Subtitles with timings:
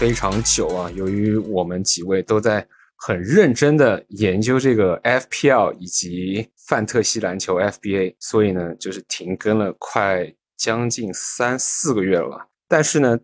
[0.00, 12.48] 非常久啊，由于我们几位都在很认真的研究这个 FPL 以及范特西篮球 FBA，所以呢，就是停更了快将近三四个月了吧。
[12.66, 13.18] 但是呢，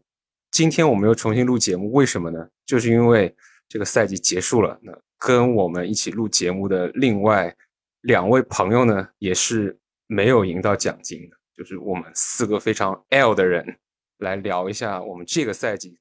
[0.51, 2.47] 今天我们又重新录节目，为什么呢？
[2.67, 3.35] 就是因为
[3.71, 7.57] 这个赛季结束了，那跟我们一起录节目的另外
[8.03, 13.79] 两位朋友呢，也是没有赢到奖金的，就是我们四个非常 L 的人。
[14.19, 15.99] 来聊一下我们这个赛季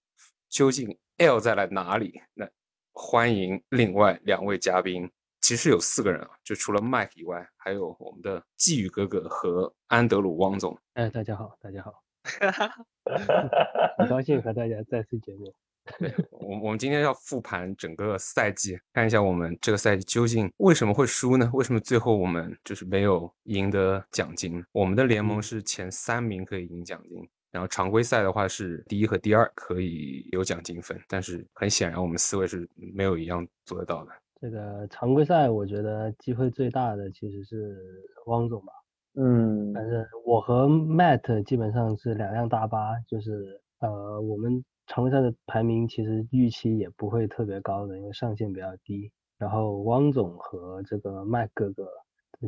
[0.56, 2.22] 究竟 L 在了哪里？
[2.34, 2.48] 那
[2.94, 10.80] 欢迎另外两位嘉宾，其实有四个人啊，就除了 Mike 以外，还有我们的季宇哥哥和安德鲁汪总。
[10.94, 11.92] 哎，大家好，大家好，
[14.00, 15.54] 很高兴和大家再次见面。
[16.32, 21.52] 我我们今天要复盘整个赛季，看一下我们这个赛季究竟为什么会输呢？
[21.54, 24.64] 为什么最后我们就是没有赢得奖金？
[24.72, 27.30] 我们的联盟是前三名可以赢奖金。
[27.56, 34.12] 然后常规赛的话是第一和第二可以有奖金分，但是很显然我们四位是没有一样做得到的。
[34.42, 37.78] 这个常规赛我觉得机会最大的其实是
[38.26, 38.74] 汪总吧，
[39.14, 49.10] 嗯，反正我和 Matt 基本上是两辆大巴，就是呃我们常规赛的排名其实预期也不会特别高的，因为上限比较低。
[49.38, 51.88] 然后汪总和这个麦哥哥。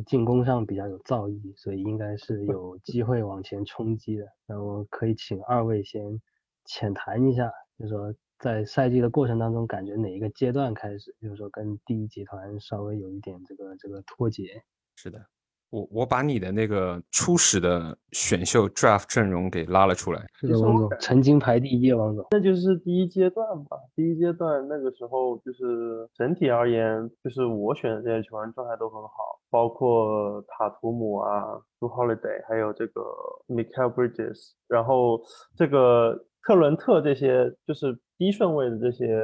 [0.06, 4.26] 进攻上比较有造诣，所以应该是有机会往前冲击的。
[4.46, 6.20] 那我可以请二位先
[6.64, 14.62] 浅谈一下，就是说在赛季的过程当中，感觉哪一个阶段开始，就是说跟第一集团稍微有一点这个这个脱节。
[14.96, 15.26] 是的。
[15.70, 20.26] 我我把你的那个初始的选秀 draft 阵容给拉了出来。
[20.34, 22.26] 是的，王总，曾经排第一，王总。
[22.30, 23.76] 那就是第一阶段吧。
[23.94, 33.02] 第一阶段那个时候，就是整体而言，就是我选的这些球员状态都很好，包括塔图姆啊、朱 holiday，还有这个
[33.46, 35.20] Michael Bridges，然后
[35.56, 39.22] 这个特伦特这些，就是低顺位的这些。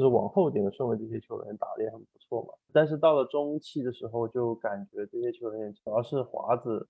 [0.00, 2.48] 就是往后点的顺位，这些球员打的也很不错嘛。
[2.72, 6.88] 但是到了中期的时候，就感觉这些球员主要是华子，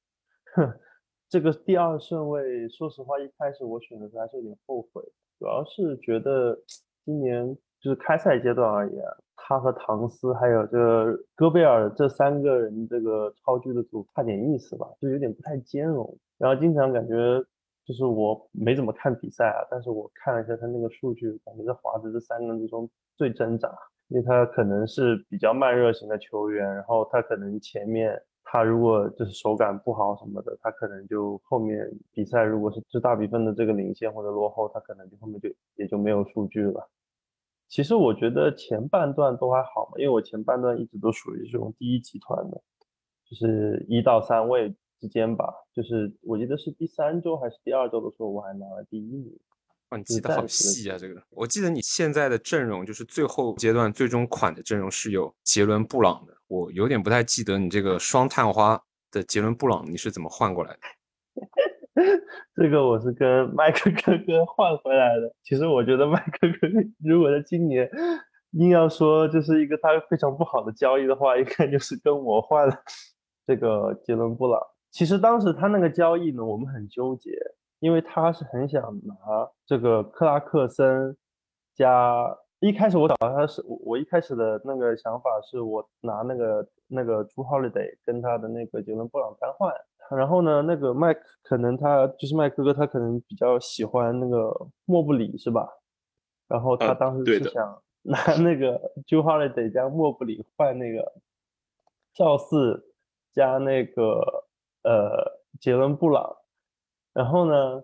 [1.29, 5.03] 这个第二顺位，说实话，一开始我选的时候还是有点后悔，
[5.41, 6.57] 主要是觉得
[7.05, 9.05] 今年就是开赛阶段而言，
[9.35, 16.17] 他和唐斯还有这个戈贝尔这三个人这个超巨的组差点意思吧，就有点不太兼容。
[16.39, 17.45] 然后经常感觉。
[17.91, 23.69] 就是我没怎么看比赛啊，但是我看了一下他那个数据，感觉在华子这三个人之中最挣扎，
[24.07, 36.89] 因为他可能是比较慢热型的球员，然后他可能前面他如果就是手感不好什么的，他可能就后面比赛如果是是大比分的这个领先或者落后，他可能就后面就也就没有数据了。
[37.67, 42.63] 其实我觉得前半段都还好嘛，因为我前半段一直都属于这种第一集团的，
[43.29, 44.73] 就是一到三位。
[45.01, 49.39] 之间吧，就是我记得是第三周还是第二周的时候，我还拿了第一名。
[49.89, 50.97] 哇，你记得好细啊！
[50.97, 58.81] 这个，我记得你现在的阵容就是最后阶段最终款的阵容是有杰伦布朗的，我有点不太记得你这个双探花
[59.11, 60.81] 的杰伦布朗你是怎么换过来的？
[62.55, 65.35] 这个我是跟麦克哥哥换回来的。
[65.43, 67.91] 其实我觉得麦克哥哥如果在今年
[68.53, 72.77] 硬要说就是一个他非常不好的交易的话，应该就是跟我换了
[73.45, 74.61] 这个杰伦布朗。
[74.91, 77.31] 其实当时他那个交易呢，我们很纠结，
[77.79, 79.15] 因为他是很想拿
[79.65, 81.17] 这个克拉克森
[81.75, 82.37] 加。
[82.59, 89.73] 一开始我找他是，我我一开始的那个想法是我拿那个那个朱 holiday 跟他的那个杰伦布朗单换。
[90.11, 94.53] 然后呢，那个麦可能他就是麦哥哥，他可能比较喜欢那个
[94.85, 95.67] 莫布里是吧？
[96.49, 101.15] 然后他当时是想 拿那个朱 holiday 加莫布里换那个
[102.13, 102.93] 赵四
[103.33, 104.45] 加那个。
[104.83, 106.37] 呃，杰伦布朗，
[107.13, 107.83] 然后呢？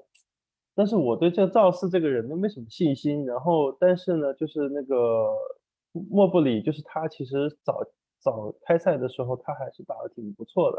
[0.79, 3.25] 但是我对这个赵四这个人都没什么信心。
[3.25, 5.33] 然后，但是呢，就是那个
[6.11, 7.81] 莫布里，就是他其实早
[8.21, 10.79] 早开赛的时候，他还是打的挺不错的。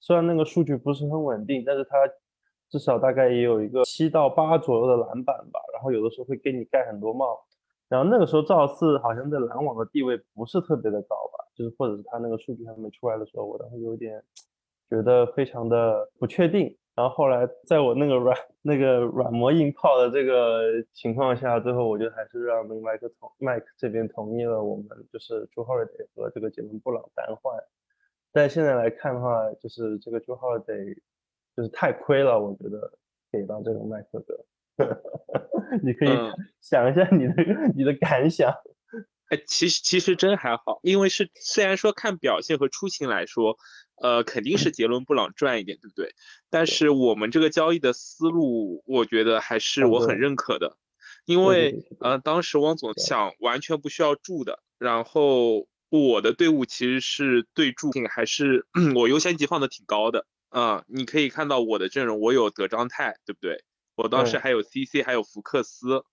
[0.00, 1.96] 虽然那个数据不是很稳定，但是他
[2.68, 5.58] 至少大概也有一个七到八左右的篮板吧。
[5.72, 7.40] 然后有的时候会给你盖很多帽。
[7.88, 11.46] 然后那个时候赵四好像在篮网的地位不是特别的高吧？
[11.54, 14.22] 就是或者是他那个数据还没出来的时候，我当时有点。
[14.90, 20.62] 觉得非常的不确定，然后后来在我那个软那个软磨硬泡的这个
[20.92, 27.54] 情况下，最后我就还是让那个麦克同麦克这边同意了，我们就是朱 holiday 和这个杰伦布朗单换。
[28.32, 30.96] 但现在来看的话，就是这个朱 holiday
[31.56, 32.92] 就是太亏了，我觉得
[33.30, 34.46] 给到这个麦克的，
[35.82, 36.08] 你可以
[36.60, 37.34] 想一下你的
[37.74, 38.52] 你的感想。
[39.30, 43.58] 哎，其实其实真还好，因为是虽然说看表现和出勤来说，
[44.00, 46.14] 呃，肯定是杰伦布朗赚一点，对不对？
[46.50, 50.76] 但是我们这个交易的思路，我觉得还是我很认可的，
[51.24, 63.64] 因为呃，当时汪总想完全不需要助的，然后我的队伍其实是对助还是 我优先级放的挺高的啊、你可以看到我的阵容，我有德章泰，对不对？
[63.96, 66.04] 我当时还有 CC，还有福克斯，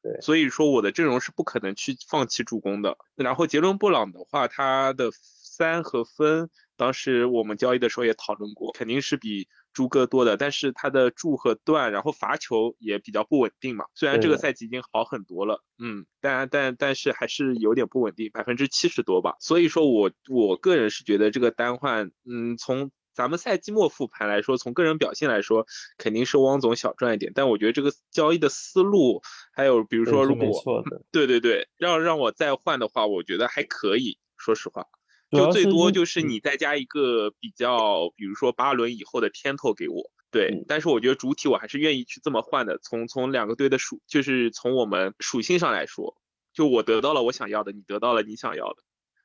[0.00, 2.96] 对所以说我的阵容是不可能去放弃助攻的。
[3.16, 13.84] 然后杰伦布朗的话，他的三和分，当时我们交易的时候也讨论过，肯定是比朱哥多的，但是他的助和断，然后罚球也比较不稳定嘛。
[13.94, 19.36] 虽然这个赛季已经好很多了，嗯，但但但是还是有点不稳定，百分之七十多吧。
[19.40, 25.66] 所以说我我个人是觉得这个单换，嗯，从咱们赛季末复盘来说，从个人表现来说，
[25.98, 27.32] 肯定是汪总小赚一点。
[27.34, 29.20] 但我觉得这个交易的思路，
[29.52, 30.82] 还有比如说如果
[31.12, 34.18] 对对对，让让我再换的话，我觉得还可以。
[34.38, 34.86] 说实话，
[35.30, 40.10] 就最多就是嗯你再加一个比较，比如说八轮以后的天头给我。
[40.32, 42.78] 对嗯，但是我觉得主体我还是愿意去这么换的。
[42.78, 46.16] 从从两个队的属，就是从我们属性上来说，
[46.52, 48.76] 就我得到了我想要的，你得到了你想要的。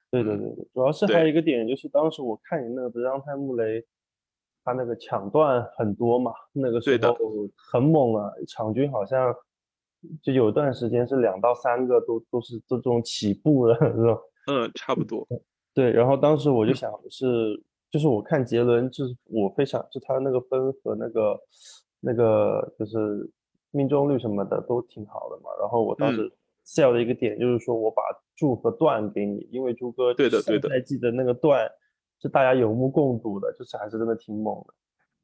[0.10, 3.86] 对对嗯对对，主要是还有一个点就是当时我看你那个德章泰穆雷，
[4.64, 7.18] 他那个抢断很多嘛，那个时对的候
[7.56, 9.32] 很猛啊，场均好像
[10.24, 14.18] 就有段时间是两到三个都都是这种起步的这种。
[14.48, 15.28] 嗯，差不多。
[15.76, 17.62] 对，然后当时我就嗯想的是，
[17.92, 21.38] 就是我看杰伦，就是我非常就他那个分和那个
[22.00, 23.30] 那个就是
[23.72, 25.50] 命中率什么的都挺好的嘛。
[25.60, 26.32] 然后我当嗯时
[26.66, 28.02] sell 的一个点就是说我把
[28.38, 31.70] 柱和段给你，因为朱哥上对的对的赛季的那个段
[32.22, 34.74] 是大家有目共睹的，就是还是真的挺猛的。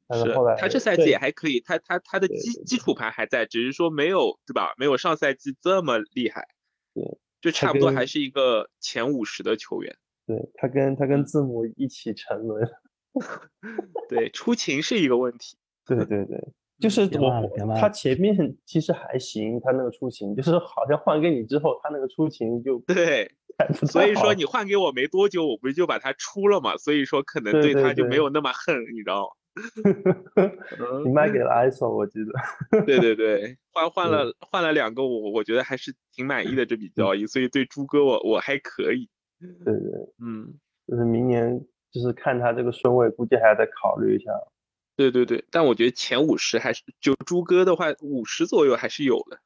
[0.06, 4.74] 但是后来他这赛季也还可以，他他他的基基础盘还在，只是说没有对吧？
[4.76, 6.46] 没有上赛季这么厉害。
[6.92, 9.96] 对，就差不多还是一个前五十的球员。
[10.26, 12.68] 对他跟他嗯跟字母一起沉沦。
[14.08, 15.56] 对，出勤是一个问题。
[15.84, 16.38] 对对对，
[16.80, 17.06] 就是
[17.78, 23.30] 他前面其实还行，他那个出勤就是好像换给你之后，他那个出勤就对，
[23.86, 26.76] 所以说你换给我没多久，我不是就把它出了嘛？
[26.78, 29.32] 所以说可能对对他就没有那么恨，你知道吗？
[31.04, 32.82] 你卖给了 ISO，我记得。
[32.86, 39.10] 对对对，换换了换了两个，我我觉得还是挺满意的这笔交易，所以对朱哥我我还可以。
[39.64, 39.92] 对对，
[40.24, 40.54] 嗯，
[40.86, 44.30] 就是明年就是看他这个顺位，估计还要再考虑一下。
[44.96, 49.38] 对对对，但我觉得前五十还是就朱哥的话，五十左右还是有的。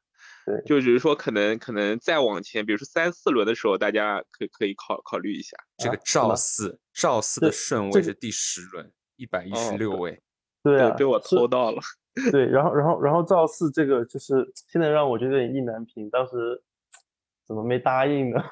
[0.45, 5.57] 对就只是说可能可能再往前，比如说三四轮的时候，大家可可以考考虑一下。
[5.77, 10.21] 这个赵四，赵四的顺位是第十轮，一百一十哦六位。
[10.63, 11.81] 对啊，被我是偷到了。
[12.31, 16.63] 对，然后然后然后赵四这个就是现在让我觉得有点意难平，当时
[17.47, 18.43] 怎么没答应呢？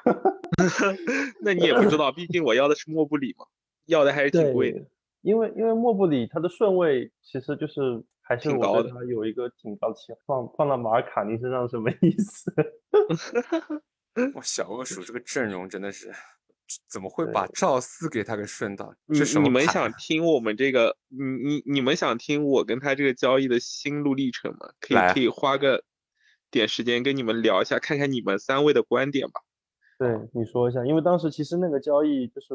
[1.42, 3.44] 那你也不知道，毕竟我要的是莫布里嘛，
[3.86, 4.80] 要的还是挺贵的。
[5.22, 12.52] 因为因为莫布里他的顺位其实就是还是我挺高的对他有一个挺高期望，放放到马尔卡尼身上什么意思？
[14.34, 16.10] 我，小恶鼠这个阵容真的是，
[16.88, 18.94] 怎么会把赵四给他给顺到？
[19.06, 24.70] 你这什么你们想听我们这个，你你你们想听我跟他这个交易的心路历程吗？
[24.80, 25.82] 可以可以花个
[26.56, 29.40] 点时间跟你们聊一下，看看你们三位的观点吧。
[29.98, 32.48] 对，你说一下，因为当时其实那个交易就是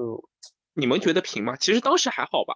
[0.73, 1.55] 你们觉得平吗？
[1.55, 2.55] 其实当时还好吧，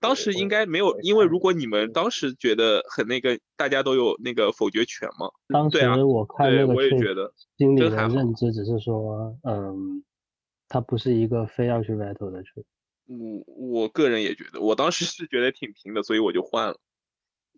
[0.00, 5.30] 当时应该没有因为如果你们当时觉得很那个，大家都有那个否决权嘛。
[5.48, 7.32] 当时我看，那个我也觉得。
[7.56, 10.02] 心里的认知只是说，嗯，
[10.68, 12.64] 他不是一个非要去 battle 的球。
[13.06, 16.76] 我我个人也觉得，我当时是觉得挺平的，所以我就换了。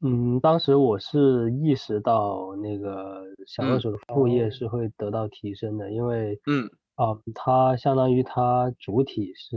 [0.02, 3.80] 嗯，当时我是意识到那个小二嗯。
[3.80, 4.50] 手的副业哦。
[4.50, 6.70] 是会得到提升的，因为嗯。
[6.94, 9.56] 啊、它相当于它主体是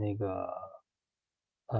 [0.00, 0.48] 那个
[1.68, 1.78] 呃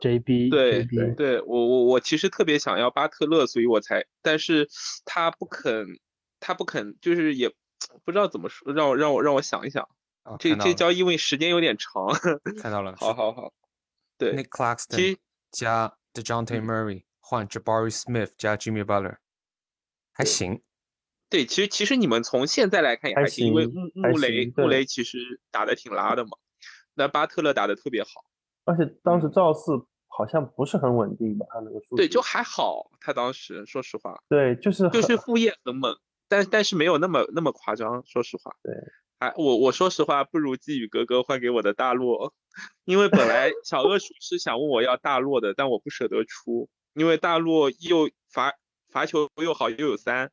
[0.00, 4.68] JB 对 JB 对，我我我其实特别想要巴特勒，所以我才，但是
[5.04, 5.86] 他不肯，
[6.40, 7.50] 他不肯，就是也
[8.04, 9.88] 不知道怎么说，让我让我让我想一想，
[10.24, 10.90] 啊，这这交。
[10.92, 12.06] 易因为时间有点长，
[12.56, 13.52] 看到了， 好好好，
[14.18, 14.32] 对
[14.88, 15.18] 实
[15.50, 16.64] 加 Dejounte 嗯。
[16.66, 19.16] Murray 换 Jabari Smith 加 Jimmy Butler，
[20.12, 20.62] 还行。
[21.30, 26.30] 对，其实其实你们从现在来看也还还行，因为穆穆雷穆雷其实打的挺拉的嘛，
[26.94, 28.08] 那巴特勒打的特别好，
[28.64, 29.32] 而且当时嗯。
[29.32, 29.72] 赵四
[30.06, 35.94] 好像不是很稳定吧，他那个数对，就还好，他当时说实话，对，就是就是副业很猛，
[36.28, 38.56] 但但是没有那么那么夸张，说实话。
[38.62, 38.74] 对，
[39.20, 42.32] 还我我说实话，不如寄予哥哥换给我的大洛，
[42.84, 48.54] 因为本来小恶鼠是想问我要大洛的，但我不舍得出，因为大洛又罚
[48.88, 50.30] 罚球又好又有三，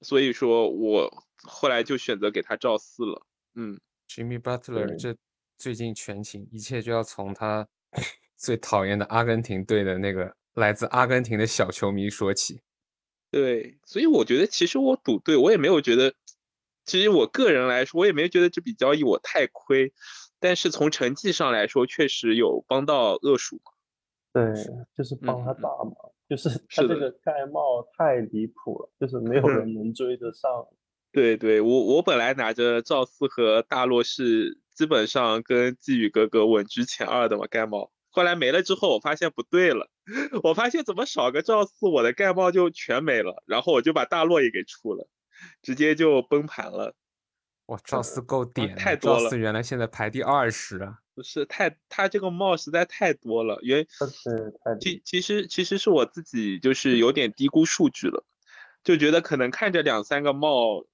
[0.00, 3.26] 所以说我后来就选择给他照四了。
[3.54, 5.16] 嗯，Jimmy Butler 这
[5.56, 7.68] 最近全勤，一切就要从他
[8.36, 12.60] 最讨厌的阿根廷队的那个来自阿根廷的小球迷说起。
[13.30, 16.14] 对，所以我觉得其实我赌对，我也没有觉得，
[16.84, 19.92] 其实我个人来说，我也没觉得这笔交易我太亏，
[20.44, 23.72] 但是从成绩上来说，确实有帮到恶鼠嘛。
[24.30, 24.52] 对，
[24.94, 25.94] 就是帮他打嘛，
[26.28, 30.68] 就是他这个盖帽太离谱了，就是没有人 能追得上。
[31.12, 37.90] 对对，我我本来拿着赵四和大洛是基本上跟季宇哥哥稳居前二的嘛，盖帽。
[38.10, 39.88] 后来没了之后，我发现不对了，
[40.44, 45.08] 我发现怎么少个赵四，我的盖帽就全没了，然后我就把大洛也给出了，
[45.62, 46.94] 直接就崩盘了。
[47.66, 50.98] 哇，赵四够点啊，太多了赵四原来现在排第二十啊。
[51.14, 58.24] 不是太，他这个帽实在太多了，原但是太其其实其实是我自己就是有点低估数据了，
[58.82, 60.84] 就觉得可能看着两三个帽，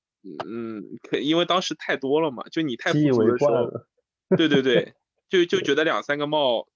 [0.46, 3.86] 嗯，可因为当时太多了嘛，就你太习以富足的时候。
[4.36, 4.94] 对对对，
[5.28, 6.68] 就就觉得两三个帽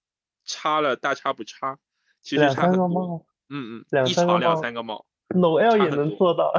[0.45, 1.79] 差了大差不差，
[2.23, 6.53] 其实差很多，个帽嗯嗯，一场两三个帽三个帽，，Noel 也能做到。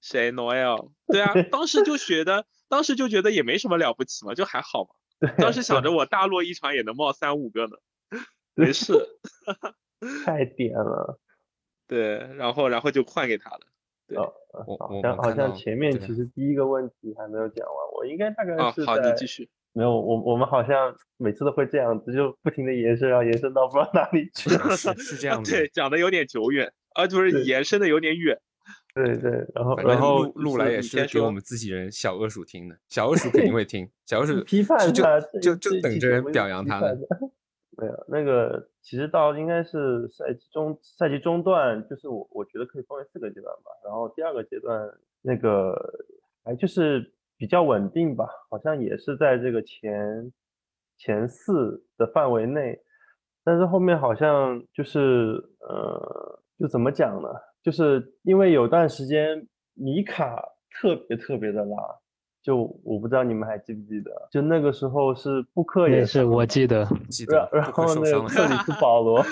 [0.00, 0.90] 谁 Noel？
[1.06, 4.90] 对啊，当时就觉得，当时就觉得也没什么了不起嘛，就还好嘛。
[5.38, 7.76] 当时想着我大落一场也能冒三五个呢，
[8.54, 8.92] 没事。
[10.24, 11.18] 太点了。
[11.86, 13.60] 对，然后然后就换给他了。
[14.06, 19.48] 对好像好像前面其实第一个问题还没有讲完，我应该大概啊，好，你是在继续。
[19.72, 24.50] 没有我我们好像每次都会这样子，就不停的延伸，然后延伸到不知道哪里去。
[24.76, 28.40] 是是这样的，对，讲的有点久远，啊，就是延伸的有点远。
[28.94, 36.96] 对对，然后然后录录来也是给我们自己人小恶鼠听的，小恶鼠肯定会听，小恶鼠批判就他，就就等着人表扬他呢。
[37.76, 43.72] 没有那个，其实到应该是赛季中赛季中段，就是我我觉得可以分为四个阶段吧。
[43.84, 44.88] 然后第二个阶段
[45.22, 45.74] 那个
[46.44, 50.32] 还就是比较稳定吧，好像也是在这个前
[50.96, 52.80] 前四的范围内，
[53.42, 57.28] 但是后面好像就是呃，就怎么讲呢？
[57.64, 60.40] 就是因为有段时间米卡
[60.70, 61.76] 特别特别的拉，
[62.42, 69.24] 就我不知道你们还记不记得，就那个时候是布克也也是我记得， 记然得然后那个克里斯 保罗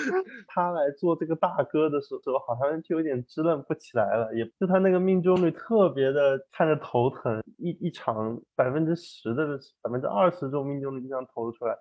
[0.47, 11.77] 他来做这个大哥的时候，好像就有点支棱不起来了，也就他那个命中率特别的看着头疼，一一场百分之十的百分之二十这种命中率就这样投出来，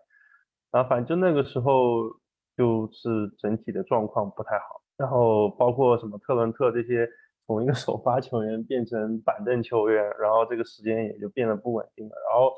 [0.71, 2.11] 然后反正就那个时候
[2.54, 7.08] 就是整体的状况不太好，然后包括什么特伦特这些
[7.46, 12.52] 从一个 首发球员变成板凳球员，然后这个时间也就变得不稳定了，然后。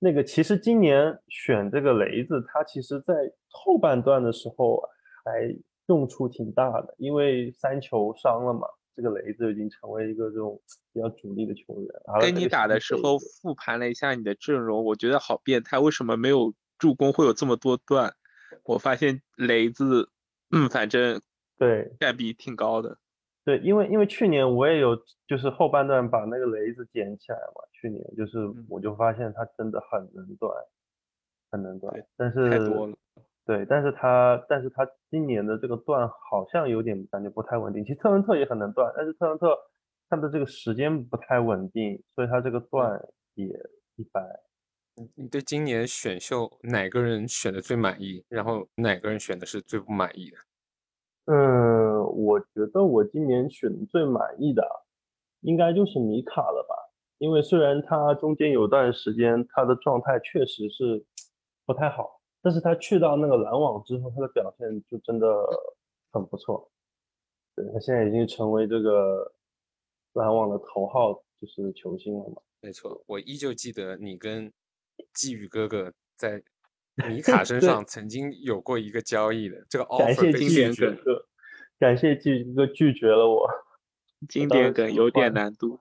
[0.00, 3.14] 那个其实今年选这个雷子，他其实在
[3.48, 4.82] 后半段的时候
[5.24, 10.60] 还用处挺大的，因为三球伤了嘛，这个雷子已经成为一个这种
[10.92, 11.88] 比较主力的球员。
[12.20, 18.12] 跟你打的时候复盘了一下你的阵容，我觉得好变态，为什么没有助攻会有这么多段？
[18.64, 20.10] 我发现雷子，
[20.50, 21.18] 嗯，反正
[21.58, 22.98] 对占比挺高的。
[23.44, 24.96] 对，因为因为去年我也有
[25.26, 30.50] 就是后半段把那个雷子捡起来嘛，去年就是嗯我就发现他真的很能断，
[31.50, 32.96] 很能断对，但是太多了。
[33.44, 37.84] 对，但是他但是他今年的这个断好像有点感觉不太稳定。
[37.84, 39.54] 其实特伦特也很能断，但是特伦特
[40.08, 42.98] 他的这个时间不太稳定，所以他这个断
[43.34, 43.46] 也
[43.96, 44.24] 一般。
[45.16, 48.24] 你对今年选秀哪个人选的最满意？
[48.30, 50.38] 然后哪个人选的是最不满意的？
[51.26, 54.62] 嗯，我觉得我今年选最满意的
[55.40, 56.74] 应该就是米卡了吧，
[57.18, 61.04] 因为虽然他中间有段时间他的状态确实是
[61.64, 65.26] 不太好，但是他去到那个篮网之后，他的表现就真的
[66.12, 66.70] 很不错。
[67.56, 69.32] 对，他现在已经成为这个
[70.14, 72.42] 篮网的头号就是球星了嘛。
[72.60, 74.52] 没错，我依旧记得你跟
[75.12, 76.42] 季宇哥哥在
[77.08, 80.94] 米卡身上曾经有过一个交易的，这个感 offer 被谢季宇拒绝了。
[80.94, 81.26] 哥哥，
[81.78, 83.48] 感谢季宇哥哥拒绝了我，
[84.28, 85.80] 经典梗有点难度，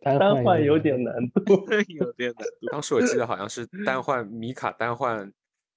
[0.00, 1.54] 单单换有点难度。
[1.98, 2.66] 有点难度。
[2.70, 5.32] 当时我记得好像是 单换米卡，单换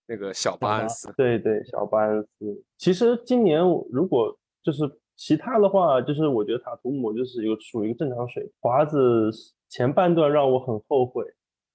[0.07, 1.11] 那个小巴恩斯。
[1.17, 2.63] 对对，小巴恩斯。
[2.77, 4.83] 其实今年我如果就是
[5.15, 8.51] 其他的话，就是我觉得塔图姆就是一个属于一个正常水平。
[8.59, 9.31] 华子
[9.67, 11.25] 前半段让我很后悔，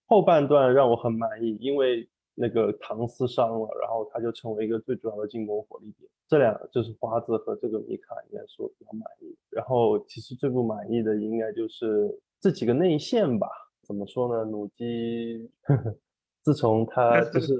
[0.06, 6.08] 后半段让我很满意，因为那个唐斯伤了，然后他就成为一个最主要的进攻火力点。
[6.28, 9.36] 这两就是华子和这个米卡应该说比较满意。
[9.50, 13.46] 然后其实最不满意的应该就是这几个内线吧。
[13.86, 14.44] 怎么说呢？
[14.50, 15.50] 努基，
[16.42, 17.54] 自从他就是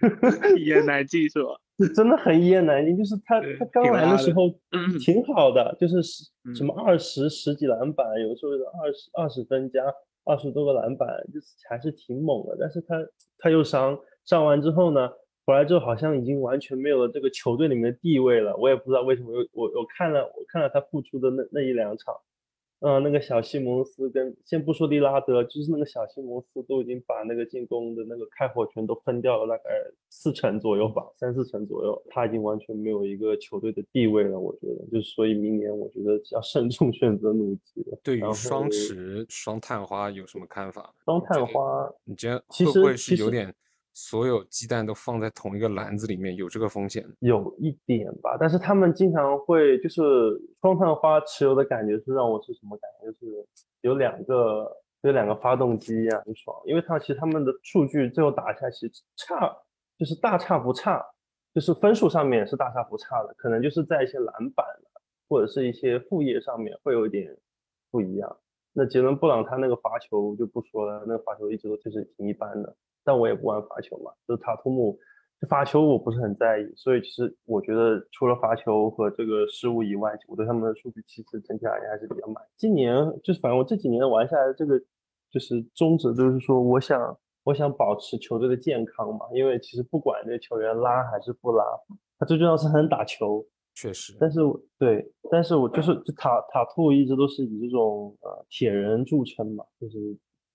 [0.58, 1.48] 一言难尽是吧？
[1.78, 6.24] 是真的很一言难尽，就是他他刚来的时候嗯挺好的，就是十
[6.54, 9.82] 什嗯么二十十几篮板，有时候是二十二十分加
[10.24, 12.56] 二十多个篮板，就是还是挺猛的。
[12.60, 12.94] 但是他
[13.38, 15.10] 他又伤，伤完之后呢，
[15.46, 18.56] 回来之后好像已经完全没有了这个球队里面的地位了。
[18.56, 22.14] 我也不知道为什么，我我看了我看了他复出的那那一两场。
[22.84, 29.70] 嗯，那个小西蒙斯跟先不说利拉德，就是那个小西蒙斯都已经把那个进攻的那个开火权都分掉了，大概
[30.08, 34.36] 四成左右吧，三四成左右，他已经完全没有一个球队的地位了。
[34.36, 37.96] 我觉得，就是所以明年我觉得要慎重 选择努基了。
[38.02, 40.92] 对于双持双探花有什么看法？
[41.04, 43.54] 双探花，你觉得会不会是有点？
[43.94, 47.04] 所有鸡蛋都放在同一个篮子里面，有这个风险？
[47.20, 50.02] 有一点吧，但是他们经常会就是
[50.60, 53.12] 双探花持有的感觉是让我是什么感觉？
[53.12, 53.46] 就是
[53.82, 54.70] 有两个
[55.02, 56.56] 有两个发动机啊，很爽。
[56.64, 59.54] 因为他其实他们的数据最后打下来其实差，
[59.98, 61.04] 就是大差不差，
[61.54, 64.64] 就是分数上面是大差不差的，可能就是在一些篮板
[65.28, 67.36] 或者是一些副业上面会有一点
[67.90, 68.38] 不一样。
[68.72, 72.74] 那杰伦布朗他那个罚球就不说了，那个罚球一直都就是挺一般的。
[73.04, 74.98] 但我也不玩罚球嘛，就是塔图姆，
[75.48, 82.40] 罚球我不是很在意，所以其实我觉得除了罚球和这个失误以外，我对他们的数据其实整体而言还是比较满。
[82.56, 82.94] 今年
[83.24, 84.78] 就是反正我这几年玩下来，这个
[85.32, 91.64] 就是宗旨就是说，我想我想保持球队的健康嘛，因为其实不管这个球员拉还是不拉，
[92.20, 93.44] 他最重要是还能打球。
[93.74, 94.38] 确实，但是
[94.78, 99.98] 对，但是我就是就塔塔兔一直都是以这种呃铁人著称嘛，就是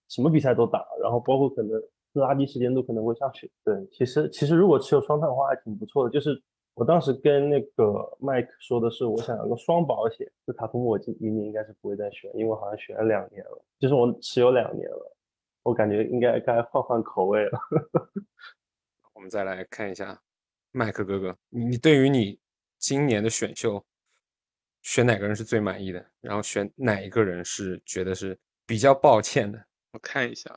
[0.08, 1.72] 什么比赛都打，然后包括可能。
[2.20, 3.52] 拉低时间都可能会上去。
[3.64, 6.10] 对，其实其实如果持有双碳的话还挺不错的。
[6.10, 6.42] 就是
[6.74, 10.32] 我当时跟那个麦克说的是，我想要个双保险。
[10.46, 15.18] 就塔图姆，我今明年应该是不会再选，因为我好像选了两年了，就是我持有两年了，
[15.64, 17.60] 我感觉应该该换换口味了。
[19.14, 20.22] 我们再来看一下
[20.72, 22.40] 麦克哥哥，你你对于你
[22.78, 23.84] 今年的选秀
[24.84, 26.06] 选哪个人是最满意的？
[26.22, 29.60] 然后选哪一个人是觉得是比较抱歉的？
[29.94, 30.56] 我看一下。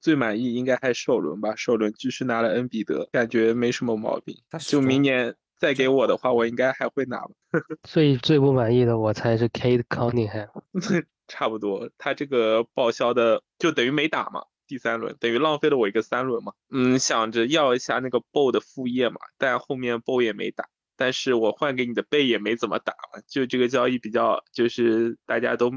[0.00, 4.36] 最满意应该还是首轮吧，首轮继续拿了恩比德，感觉没什么毛病。
[4.60, 7.30] 就明年再给我的话，我应该还会拿吧。
[7.84, 10.48] 最最不满意的我猜是 Kate Cunningham，
[11.28, 16.52] 差不多，他这个报销的就等于没打嘛，第三轮等于浪费了我一个三轮嘛。
[16.70, 25.72] 嗯，想着要一下那个 BO 的副业嘛，但后面 BO 也没打，但是我换给你的贝也没怎么打嘛，就这个交易比较就是大家都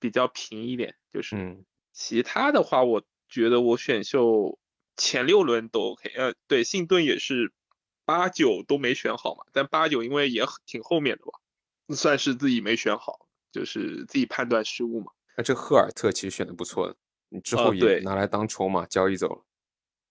[0.00, 3.02] 比较平一点，就是其他的话我。
[3.28, 4.58] 觉得我选秀
[4.96, 7.52] 前六轮都 OK，呃，对，信顿也是
[8.04, 11.32] 八九都没选好嘛，但八九因为也挺后面的吧，
[11.94, 15.12] 算是自己没选好，就是自己判断失误嘛。
[15.36, 16.96] 那这赫尔特其实选的不错的，
[17.28, 19.44] 你之后也拿来当筹码交易走了。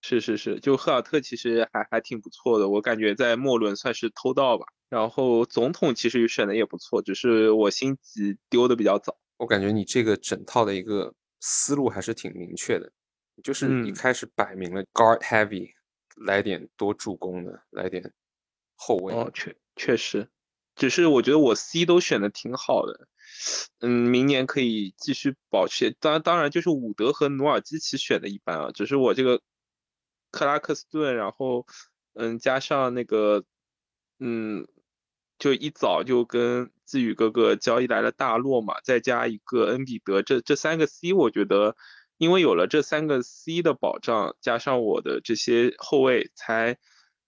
[0.01, 4.65] 是是是，就赫尔特其实还还挺不错的，我感觉在末轮算是偷盗吧。
[4.89, 9.17] 然后总统其实选的也不错，只是我心急丢的比较早。
[9.37, 12.91] 我感觉你这个整套的一个思路还是挺明确的。
[13.43, 15.73] 就是一开始摆明了 guard heavy，
[16.15, 18.13] 来点多助攻的，来点
[18.75, 19.13] 后卫。
[19.13, 20.29] 哦，确确实，
[20.75, 23.07] 只是我觉得我 C 都选的挺好的，
[23.81, 25.91] 嗯，明年可以继续保持。
[25.99, 29.41] 当当然，就是伍德和努尔基奇选的一般啊，只是我这个
[30.31, 31.67] 克拉克斯顿，然后
[32.13, 33.43] 嗯，加上那个
[34.19, 34.65] 嗯，
[35.37, 41.75] 就一早就跟自宇哥哥交易来了大洛嘛，再加一个恩比德，这这三个 C，我觉得。
[42.17, 46.77] 因为有了这三个 C 的保障，加上我的这些后卫，才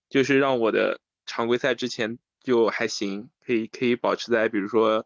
[0.09, 5.05] 就是让我的常规赛之前就还行，可以可以保持在，比如说，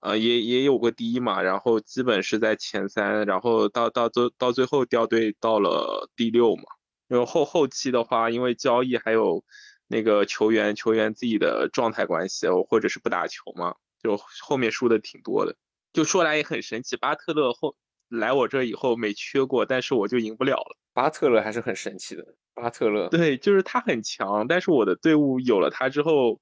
[0.00, 6.64] 呃，也也有过第一嘛，然后基本是在前三，然后到到最到最后掉队到了第六嘛。
[7.06, 9.44] 然后后后期的话，因为交易还有
[9.86, 15.56] 那个球员球员自己的状态关系，或者是不打球嘛，就后面输的挺多的。
[15.92, 17.76] 就说来也很神奇，巴特勒后。
[18.10, 20.76] 来我这以后没缺过，但是我就赢不了了。
[20.92, 26.40] 巴特勒还是很神奇的，巴特勒对，就是他很强，但是我的队伍有了他之后，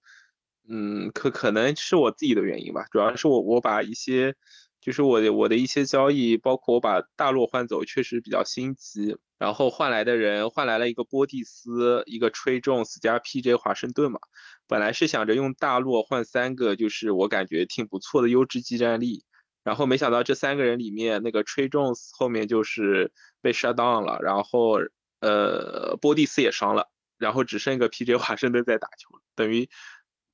[0.69, 4.35] 嗯，可可能是我自己的原因吧，主要是我我把一些，
[4.81, 14.19] 就是我的我的一些交易，包括我把大洛换走，确实比较心急，然后换来的人换来了一个波蒂斯，一个吹中斯加 PJ 华盛顿嘛，
[14.67, 19.25] 本来是想着用大洛换三个，就是我感觉挺不错的优质技战力。
[19.69, 24.79] 然后没想到这三个人里面，那个 Trey Jones 后面就是被 shut down 了，然后
[25.21, 29.69] 呃波蒂斯也伤了，然后只剩一个 PJ 华盛顿在打球，等于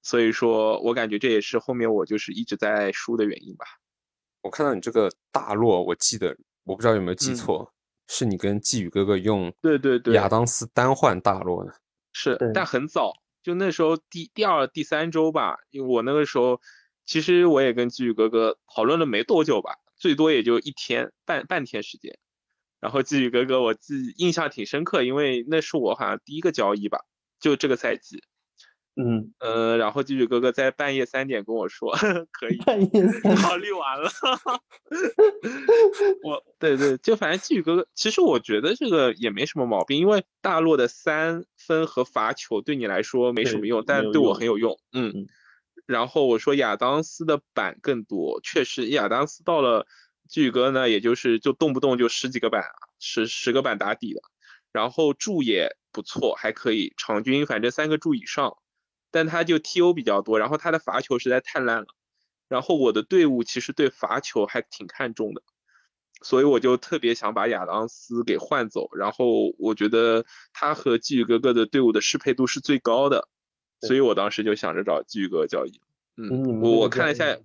[0.03, 3.66] 所以说我感觉这也是后面我就是一直在输的原因吧。
[4.42, 7.75] 我看到你这个大落，我记得我不知道有没有记错，
[8.07, 11.75] 是你跟季宇哥哥用对对对亚当斯单换大落的，
[12.12, 16.61] 是，但很早，就那时候第第二第三周吧，因为我那个时候。
[17.07, 22.19] 其实我也跟季宇哥哥讨论了没多久吧，最多也就一天半半天时间。
[22.81, 27.01] 然后季宇哥哥我记印象挺深刻，因为那是我好像第一个交易吧，
[27.40, 28.23] 就这个赛季。
[28.97, 31.93] 嗯，呃，然后季宇哥哥在半夜三点跟我说
[32.31, 34.09] 可以半夜三考虑完了。
[36.23, 44.79] 我对对，就反正季宇哥哥，其实我觉得这个也没什么毛病，因为大洛的三分和罚球对你来说没什么用，对但对我用很有用。
[44.93, 45.27] 嗯嗯，
[45.87, 49.87] 然后我说亚当斯的板更多，确实亚当斯到了
[50.29, 52.64] 季宇哥呢，也就是就动不动就十几个板，
[52.99, 54.20] 十十个板打底的，
[54.73, 58.57] 然后助也不错，还可以，场均反正三个助以上。
[59.11, 61.87] 但他就 TO 比较多，然后他的罚球实在太烂了。
[62.49, 65.42] 然后我的队伍其实对罚球还挺看重的，
[66.23, 68.88] 所以我就特别想把亚当斯给换走。
[68.97, 73.29] 然后我觉得他和季宇哥哥的队伍的适配度是最高的，
[73.87, 75.81] 所以我当时就想着找季宇哥交易。
[76.16, 77.37] 嗯，我我看了一下，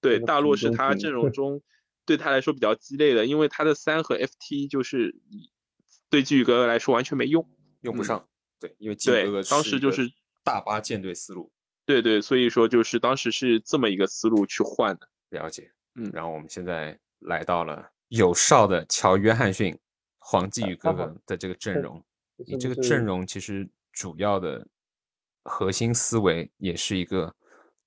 [0.00, 1.62] 对大陆是他阵容中
[2.04, 5.14] 对他来说比较鸡肋的，因为他的三和 FT 就是
[6.10, 7.42] 对季宇哥哥来说完全没用。
[7.42, 8.28] 嗯用不上。
[8.58, 10.10] 对，因为季对哥哥当时就是
[10.42, 11.52] 大巴舰队思路，
[11.86, 15.08] 对对，所以说就是当时是这么一个思路去换的。
[15.28, 15.70] 了解。
[15.94, 19.78] 嗯然后我们现在来到了有哨的乔约翰逊、
[20.18, 22.04] 黄继宇哥哥的这个阵容。
[22.46, 24.66] 你这个阵容其实主要的
[25.48, 27.34] 核心思维也是一个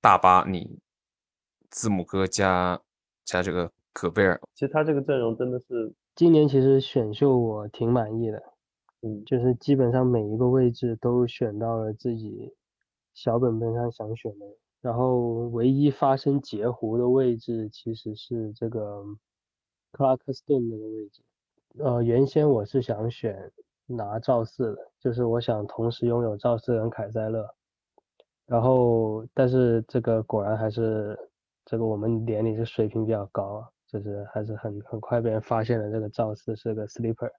[0.01, 0.79] 大巴，你
[1.69, 2.81] 字母哥加
[3.23, 8.41] 加这个戈贝尔，其实他这个阵容真的是，今年其实选秀我挺满意的，
[9.01, 12.53] 嗯，就是基本上每一个位置都选到了自己
[13.13, 14.45] 小本本上想选的，
[14.81, 19.03] 然后唯一发生截胡的位置其实是这个
[19.91, 21.21] 克拉克斯顿那个位置。
[21.77, 23.51] 呃，原先我是想选
[23.91, 27.47] 拿赵四的，就是我想同时拥有赵四跟凯塞勒，
[28.45, 31.17] 然后但是这个果然还是
[31.65, 37.29] 这个我们连里是水平比较高啊，就是还是很很快被人发现了这个赵四是个 sleeper，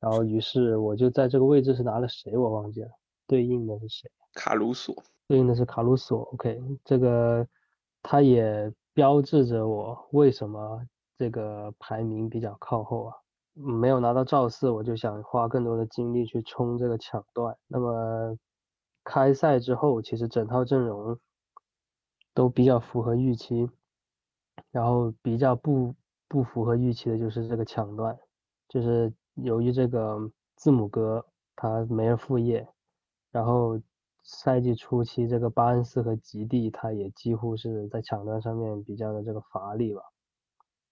[0.00, 2.90] 然后于是我就在这个位置是拿了谁我忘记了，
[3.26, 4.10] 对应的是谁？
[4.34, 4.94] 卡鲁索，
[5.28, 6.22] 对应的是卡鲁索。
[6.32, 7.46] OK，这个
[8.02, 13.16] 他也标志着我为什么这个排名比较靠后啊。
[13.58, 17.56] 没有拿到赵四，我就想花更多的精力去冲这个抢断。
[17.66, 18.36] 那么
[19.02, 21.18] 开赛之后，其实整套阵容
[22.34, 23.70] 都比较符合预期，
[24.70, 25.94] 然后比较不
[26.28, 28.18] 不符合预期的就是这个抢断，
[28.68, 32.68] 就是由于这个字母哥他没了副业，
[33.30, 33.80] 然后
[34.22, 40.02] 赛季初期这个巴恩斯和吉蒂他也几乎是在抢断上面比较的这个乏力吧。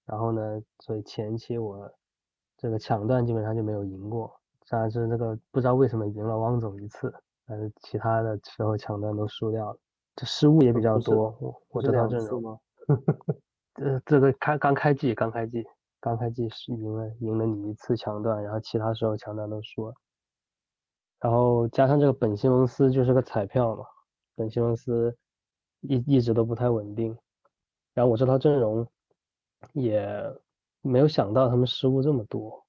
[0.07, 1.92] 然后呢，所以前期我
[2.64, 7.14] 这个抢断基本上就没有赢过，当然是那个不知道为什么赢了汪总一次，
[7.46, 9.79] 但是其他的时候抢断都输掉了，
[10.16, 11.37] 这失误也比较多。
[11.40, 12.59] 我我这套阵容，吗？
[13.77, 15.62] 这这个开刚开季刚开季
[16.00, 19.94] 刚开季是赢了赢了你一次抢断，然后其他时候抢断都输了。
[21.20, 23.85] 然后加上这个本西蒙斯就是个彩票嘛，
[24.35, 25.14] 本西蒙斯
[25.83, 27.14] 一一直都不太稳定，
[27.92, 28.87] 然后我这套阵容
[29.74, 30.35] 也
[30.85, 32.62] 没有想到他们失误这么多，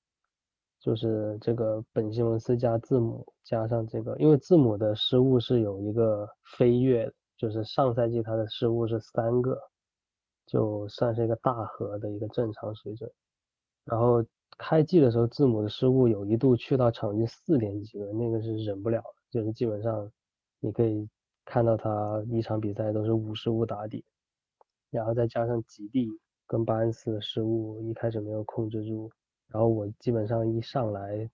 [0.79, 6.25] 就是这个本西蒙斯加字母加上这个，因为字母的失误是有一个
[6.57, 9.59] 飞跃，就是上赛季他的失误是三个，
[10.45, 13.11] 就算是一个大和的一个正常水准。
[13.83, 14.23] 然后
[14.57, 20.09] 开季的时候，字母的失误有一度去到场均四点几个，那个是忍不了，就是基本上
[20.61, 21.09] 你可以
[21.43, 24.05] 看到他一场比赛都是五失误打底，
[24.89, 26.09] 然后再加上吉蒂
[26.47, 29.09] 跟巴恩斯的失误，一开始没有控制住，
[29.49, 31.29] 然后我基本上一上来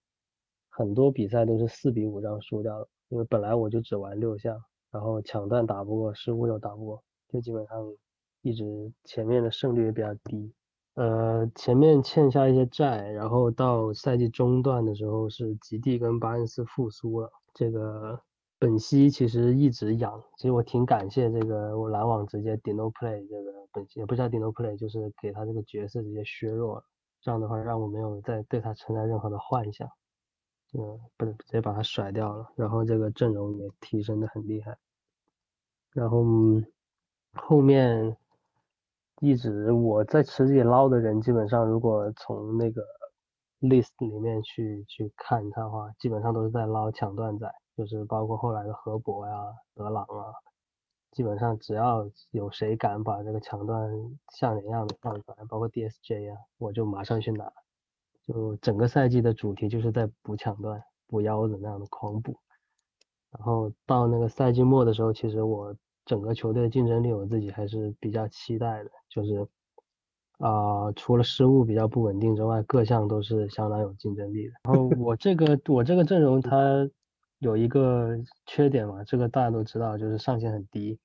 [0.70, 7.94] 很多比赛都是四比五这样输掉了，因为本来我就只玩六项，然后抢断打不过，失误又打不过，就基本上
[8.42, 10.54] 一直前面的胜率也比较低。
[10.96, 17.32] 呃，前面欠下一些债，然后到赛季中段的时候是吉地跟巴恩斯复苏了。
[17.54, 18.22] 这个
[18.62, 26.84] 本西其实一直养，其实我挺感谢这个我篮网直接 Dino Play 这个本西也不叫 Dino Play，就是给他这个角色直接削弱了，
[27.22, 29.90] 这样的话让我没有再对他存在任何的幻想，
[30.74, 34.78] 嗯，不是直接把他甩掉了，然后这个阵容也提升的很厉害，
[35.92, 36.24] 然后
[37.34, 38.16] 后面。
[39.24, 42.82] 一直我在池子里捞的人，基本上如果从那个
[43.60, 47.48] list 里面去去看他的话，基本上都是在捞抢断仔，
[47.86, 49.34] 就是包括后来的河伯呀、
[49.74, 50.34] 德朗啊，
[51.12, 53.92] 基本上只要有谁敢把这个抢断
[54.30, 57.52] 像点样的放出来，包括 DSJ 啊，我就马上去拿。
[58.28, 62.38] 就整个赛季的主题就是在补抢断、补腰子那样的狂补，
[63.32, 65.76] 然后到那个赛季末的时候，其实我。
[66.04, 69.48] 整个球队的竞争力，我自己还是比较期待的，就是
[70.40, 74.54] 啊、除了失误比较不稳定之外，各项都是相当有竞争力的。
[74.64, 76.90] 然后我这个我这个阵容，它
[77.42, 81.00] 有一个缺点嘛，这个大家都知道，就是上限很低，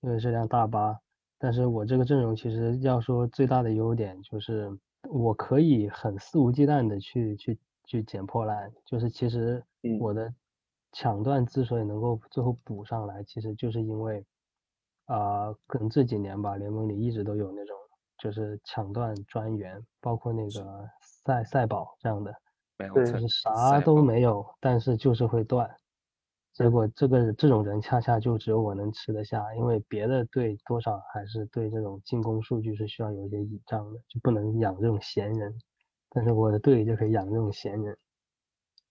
[0.00, 0.98] 因为是辆大巴。
[1.38, 4.68] 但是我这个阵容其实要说最大的优点就是
[5.08, 10.34] 我可以很肆无忌惮的去去去捡破烂，就是其实嗯我的
[10.92, 14.26] 抢断之所以能够最后补上来，其实就是因为
[15.04, 17.76] 啊、可能这几年吧，联盟里一直都有那种
[18.18, 22.34] 就是抢断专员，包括那个赛赛宝这样的，
[22.92, 25.68] 对就 Melton 是啥都没有，但是就是会断。
[26.52, 35.54] 结果这个这种人恰恰就只有我能吃得下，因为别的队多少还是对这种进攻数据是需要有一些倚仗的，就不能养这种闲人。
[36.08, 37.94] 但是我的队里就可以养这种闲人，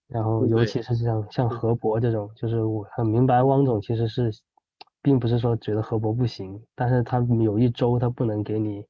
[0.06, 4.30] 然后尤其是像像何博这种，就是我很明白汪总其实是，
[5.02, 8.86] 并不是说觉得何博不行，但是他有一周他不能给你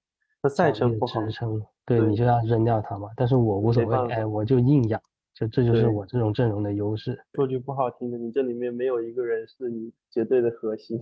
[0.47, 3.09] 他赛程不好支撑，对对你就要扔掉它嘛。
[3.17, 5.01] 但是我无所谓，哎，我就硬养，
[5.35, 7.19] 就这就是我这种阵容的优势。
[7.35, 11.01] 说句不好听的，你这里面没有一个人是你绝对的核心。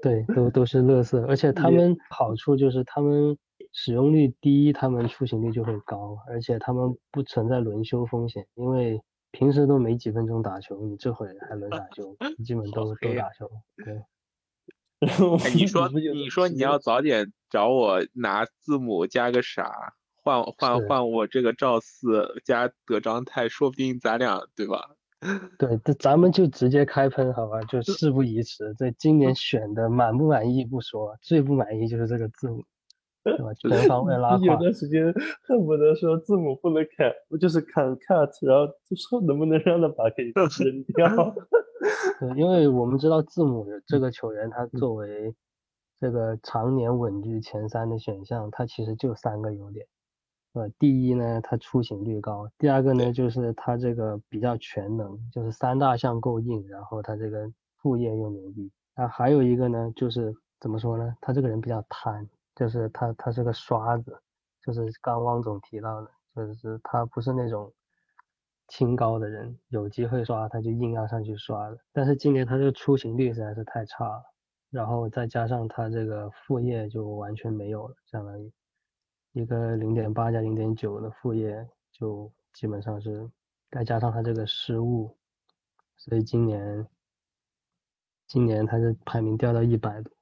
[0.00, 3.36] 对，都 都是乐色，而且他们好处就是他们
[3.72, 9.00] 使用率低，他们出勤率就会高，而且他们不存在轮休风险，因为
[9.32, 12.16] 平时都没几分钟打球，你这会还轮打球？
[12.44, 13.50] 基本都都打球。
[13.84, 13.94] 对，
[15.00, 24.90] 然 后哎，你说你说你要早点找我拿字母加个啥，换换换我这个赵四加德章泰，说不定咱俩对吧？
[25.56, 27.62] 对，这咱们就直接开喷好吧？
[27.62, 32.64] 就事不宜迟，这今年选的满不满意不说，最不满意就是这个字母，
[33.22, 33.54] 对吧？
[33.54, 34.56] 全方位拉你 有。
[34.56, 35.14] 段时间
[35.46, 41.32] 恨不得说字母不能砍，我就是砍 cut，然后就说能不能让他把给扔掉？
[42.18, 45.32] 对，因为我们知道字母这个球员，他作为
[46.00, 49.86] 这个常年稳居前三的选项，它其实就三个优点。
[50.52, 58.70] 呃，第一呢，它出勤率高；第二个呢，就是它这个比较全能，就是三大项够硬，然后他这个副业又牛逼。
[58.94, 61.16] 啊，还有一个呢，就是怎么说呢？
[61.20, 64.16] 他这个人比较贪，就是他他是个刷子，
[64.62, 67.72] 就是刚汪总提到的，就是他不是那种
[68.68, 71.78] 清高的人，有机会刷他就硬要上去刷的。
[71.92, 74.22] 但是今年他这个出勤率实在是太差了，
[74.74, 78.52] 然后再加上他这个副业就完全没有了，相当于
[79.30, 83.30] 一个零点八加零点九的副业就基本上是，
[83.70, 85.16] 再加上他这个失误，
[85.96, 86.84] 所以今年
[88.26, 90.12] 今年他是排名掉到一百多，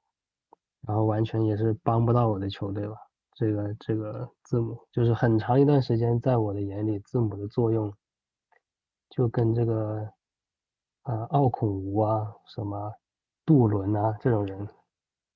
[0.81, 2.95] 然后完全也是帮不到我的球队吧。
[3.33, 7.91] 这个这个字母就是很长一段时间，在我的眼里，字母的作用
[9.09, 10.07] 就跟这个
[11.05, 12.93] 呃奥孔吴啊、什么
[13.45, 14.67] 杜伦啊这种人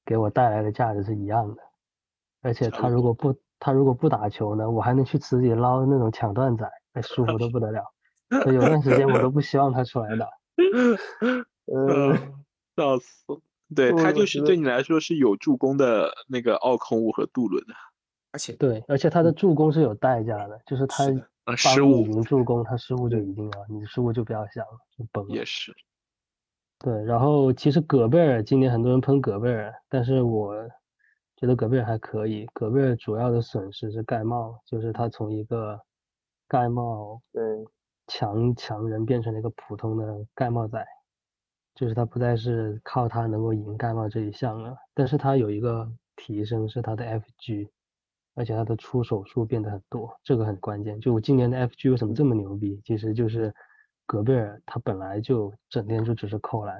[0.06, 1.62] 给我带来的价值是一样的。
[2.42, 7.84] 而且他如果不他如果不打球呢，我还能去池里捞那种抢断仔，哎，舒服的不得了。
[8.44, 10.28] 所以有段时间我都不希望他出来打。
[11.66, 12.16] 呃，
[12.76, 13.24] 笑死！
[13.76, 17.74] 对他就是对你来说是有助攻的那个奥空物和杜伦的，
[18.32, 21.06] 而且对，而且他的助攻是有代价的，就是他
[21.58, 25.34] 失误赢助攻，他失误就一定了，你失误就不要想了，就崩了。
[25.34, 25.76] 也是。
[26.80, 30.54] 对，然后其实戈贝尔今年很多人喷戈贝尔，但是我
[31.36, 32.46] 觉得戈贝尔还可以。
[32.54, 35.80] 戈贝尔主要的损失是盖帽，就是他从一个
[36.48, 37.44] 盖帽对，
[38.06, 40.86] 强强人变成了一个普通的盖帽仔，
[41.74, 47.70] 就是他不再是靠他能够赢盖帽这一项了，但是他有一个提升是他的 FG，
[48.36, 51.00] 而且他的出手数变得很多，这个很关键。
[51.02, 53.54] 就我今年的 FG 为什么这么牛逼，其实就是
[54.08, 56.76] 戈贝尔他本来就整天就只是扣篮，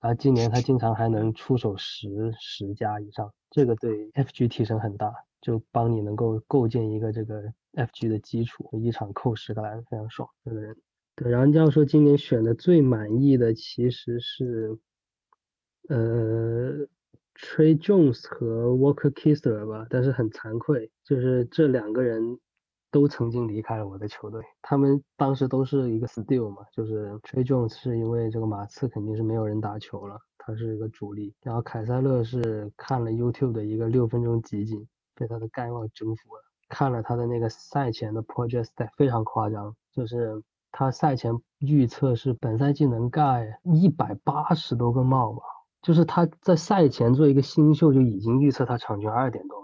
[0.00, 7.42] 然后今年他经常还能出手十十加以上，这个对 FG 提升很大，就帮你能够构建一个这个
[7.72, 10.76] FG 的基础，一场扣十个篮非常爽，这个人。
[11.16, 14.78] 对，然后要说今年选的最满意的其实是，
[15.88, 16.86] 呃
[17.34, 22.38] ，Trey Jones 和 Walker Kisser 吧，但是很惭愧，就是这两个人
[22.90, 36.42] 都曾经离开了我的球队，他们当时都是一个 steal 嘛，就是 Trey Jones 是因为这个马刺肯定是没有人打球了，他是一个主力，然后凯塞勒是看了 YouTube 的一个六分钟集锦，被他的盖帽征服了。
[36.68, 45.42] 看了他的那个赛前的 project stat 非常夸张，就是他赛前预测是本赛季能盖一百八十多个帽吧，
[45.82, 49.60] 就是他在赛前做一个新秀就已经预测他场均二点多，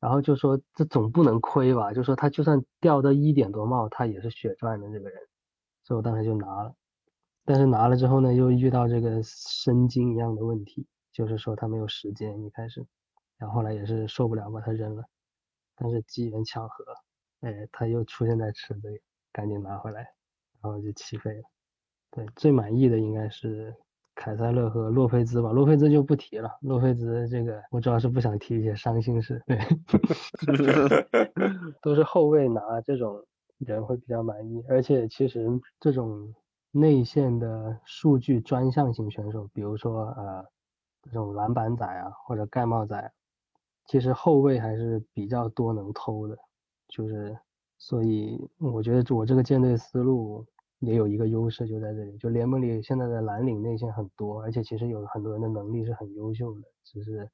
[0.00, 5.20] 然后就说这总不能亏吧，就说他就算掉到一点多帽，他也是血赚的这个人，
[5.84, 6.74] 所以我当时就拿了，
[7.44, 12.86] 但是拿了之后呢，又遇到这个申金一样的问题，就是说他没有时间一开始，
[13.36, 15.04] 然后后来也是受不了把他扔了。
[15.76, 16.84] 但是机缘巧合，
[17.40, 19.00] 哎，他又出现在池子里，
[19.32, 20.00] 赶紧拿回来，
[20.60, 21.42] 然后就起飞了。
[22.10, 23.74] 对，最满意的应该是
[24.20, 25.50] 凯塞勒和洛佩兹吧。
[25.50, 29.42] 洛佩兹就不提了，洛佩兹这个我主要是不想提一些伤心事。
[29.46, 29.58] 对
[31.80, 33.24] 都是后卫拿这种
[33.56, 35.48] 人会比较满意，而且其实
[35.80, 36.34] 这种
[36.70, 40.44] 内线的数据专项型选手，比如说呃
[41.02, 43.12] 这种篮板仔啊或者盖帽仔，
[43.86, 46.36] 其实后卫还是比较多能偷的，
[46.88, 47.34] 就是
[47.78, 50.44] 所以我觉得我这个舰队思路。
[50.80, 57.30] 也有一个优势就在这里，就联盟里现在的蓝领内线很多，而且其实有很多人的能力是很优秀的，只是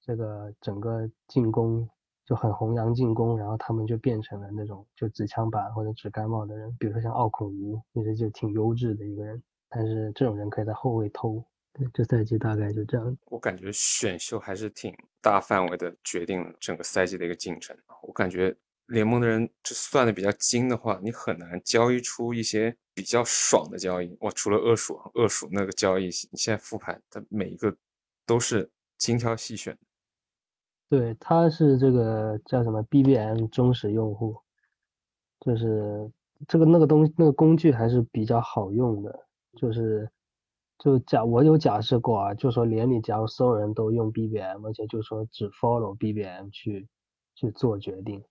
[0.00, 1.88] 这个整个进攻
[2.24, 11.44] 就很弘扬进攻，然后他们就变成了那种就纸枪板或者纸盖帽的人，比如说像奥孔吴，其实就挺优质的一个人，但是这种人可以在后卫偷。
[11.72, 13.18] 对，这赛季大概就这样。
[13.24, 18.56] 我感觉选秀还是挺大范围的决定了整个赛季的一个进程，我感觉。
[18.86, 24.16] 联盟的人就算的比较精的话，你很难交易出一些比较爽的交易。
[24.20, 27.76] 哇，除了恶鼠，恶鼠那个交易，你现在复盘，它每一个
[28.24, 29.76] 都是精挑细选。
[30.88, 34.36] 对，他是这个叫什么 BBM 忠实用户，
[35.40, 36.08] 就是
[36.46, 39.26] 这个那个东西那个工具还是比较好用的。
[39.56, 40.08] 就是
[40.78, 46.86] 就假我有假设过啊，就说连里假如所有人都用 BBM，而且就说只 follow BBM 去
[47.34, 48.22] 去做决定。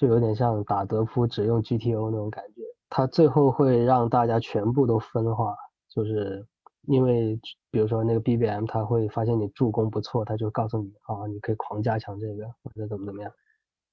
[0.00, 5.54] 就有点像打德扑只用 GTO 那种感觉，它最后会让大家全部都分化，
[5.90, 6.42] 就是
[6.86, 7.38] 因为
[7.70, 13.30] 比如说那个 BBM，他会发现你助攻不错，他就告诉你啊，你可以狂加强这个或者怎么怎么样，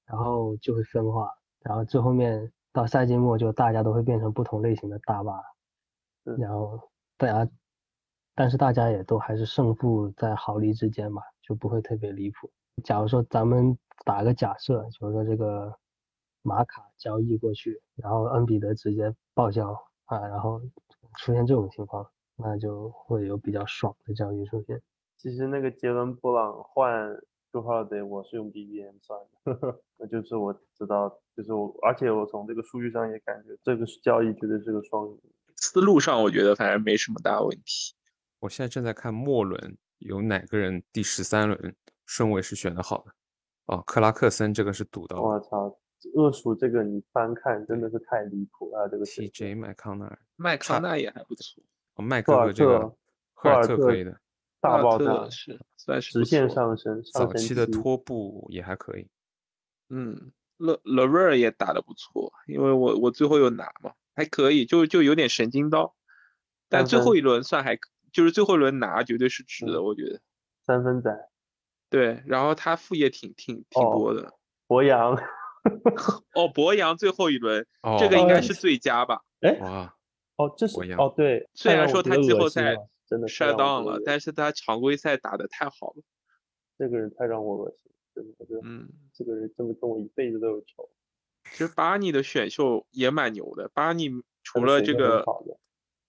[0.06, 5.42] 然后就会分化，然后最后面到赛季末就大家都会变成不同类型的大巴，
[6.38, 6.80] 然后
[7.18, 7.50] 大家，
[8.34, 12.50] 但是大家也都还是胜负在毫厘之间吧，就不会特别离谱。
[12.82, 15.70] 假如说咱们打个假设，就是说这个。
[16.48, 19.72] 马卡交易过去，然后恩比德直接报销
[20.06, 20.58] 啊，然后
[21.18, 24.80] 出现这种情况，那就会有比较爽的交易出现。
[25.18, 27.20] 其实那个杰伦布朗换
[27.52, 35.20] 朱哈德，我是用 BBM 算的， 那就是我知道，就是我，而且我从这个数据上也感觉这个是交易绝对是个双赢。
[35.56, 37.94] 思路上我觉得反正没什么大问题。
[38.40, 43.12] 我现在正在看末轮有哪个人第十三轮顺位是选的好的
[43.66, 45.20] 哦，克拉克森这个是赌到。
[45.20, 45.76] 我操！
[46.14, 51.62] 恶鼠这个你翻看真的是太离谱了，这个 TJ 麦康纳，麦康纳也还不错。
[51.94, 52.94] 哦，麦克这个
[53.34, 54.20] 赫尔特可以的，
[54.60, 57.02] 大爆炸是算是直线上升。
[57.12, 59.08] 早期的拖布也还可以。
[59.88, 65.96] 嗯，勒勒瑞尔也打得不错，因为我我最后又拿嘛，还可以，就就有点神经刀。
[66.68, 67.78] 但最后一轮算还，
[68.12, 70.20] 就是最后一轮拿绝对是值的，我觉得。
[70.64, 71.30] 三分仔。
[71.90, 74.34] 对，然后他副业挺挺挺多的。
[74.66, 75.18] 博洋。
[76.34, 77.66] 哦，博洋最后一轮，
[77.98, 79.22] 这个应该是最佳吧？
[79.40, 79.94] 哎，哇，
[80.36, 82.76] 哦，这是哦，对，虽然说他季后赛
[83.06, 86.02] 真的摔 down 了，但是他常规赛打的太好了。
[86.78, 90.88] 这个人太让我恶心，真的，我觉得，嗯，这个人真的跟我一辈子都有仇。
[91.50, 94.10] 其实巴尼的选秀也蛮牛的，巴尼
[94.42, 95.24] 除了这个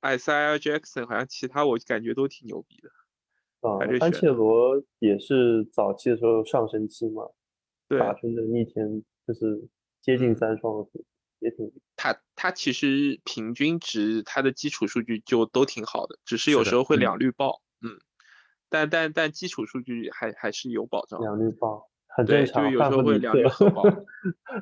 [0.02, 2.90] 艾塞尔·杰克逊，好像其他我感觉都挺牛逼的。
[3.62, 7.24] 啊，安切罗也是早期的时候上升期嘛，
[7.88, 9.04] 打出的逆天。
[9.30, 9.68] 就是
[10.02, 10.90] 接近三双的
[11.38, 11.72] 也挺。
[11.96, 18.00] 他他其实平均值他的基础数据就都挺好的，只是有时候会两绿爆，嗯，
[18.70, 21.22] 但但但基础数据还还是有保障。
[21.22, 23.84] 两绿爆很正常，就有时候会两绿核爆。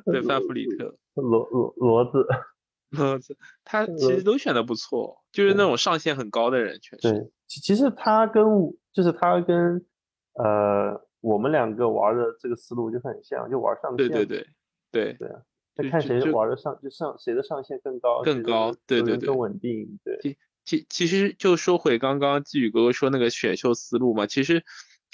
[0.04, 2.26] 对，范弗里 特，罗罗罗子，
[2.90, 7.12] 罗子，他其实都选的不错，就是那种上限很高的人，确实。
[7.12, 8.44] 对，其实他跟
[8.92, 9.86] 就是他跟
[10.34, 13.96] 呃我们两个玩的这个思路就很像，就玩上限。
[13.96, 14.46] 对对对。
[14.90, 15.42] 对对啊，
[15.76, 19.98] 那看谁玩的上就上谁的上限更高更高，对对对，更稳定。
[20.04, 24.64] 对，其其其实就说回刚刚季宇哥哥说那个选秀思路嘛，其实，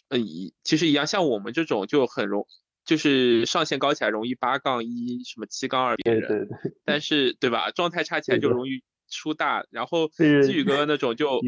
[0.08, 2.46] 呃一其实一样，像我们这种就很容，
[2.84, 11.40] 就是上限高起来容易八杠一什么七杠二别人，对对对，但是对吧，状态差起来就容易输大，然后季宇哥哥那种就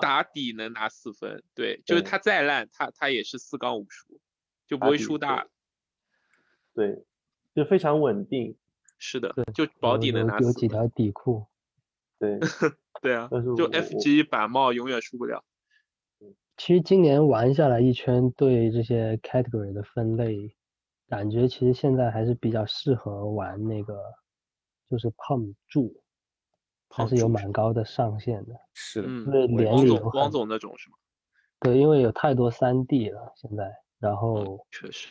[0.00, 4.20] 打底能拿四分，对，就是他再烂他他也是四杠五输，
[4.66, 5.46] 就不会输大，
[6.74, 7.04] 对。
[7.54, 8.56] 就非常稳定，
[8.98, 11.46] 是的，就保底能拿有几条底裤，
[12.18, 12.38] 对
[13.00, 15.44] 对啊，就 FG 板帽永远输不了。
[16.56, 20.54] 其实今年玩下来一圈，对这些 category 的分类，
[21.08, 24.00] 感觉其实现在还是比较适合玩那个，
[24.88, 25.92] 就是胖柱，
[26.88, 28.54] 还是有蛮高的上限的。
[28.72, 30.96] 是的，因为连里汪总那种是吗？
[31.60, 35.08] 对，因为有太多三 D 了现在，然后确实。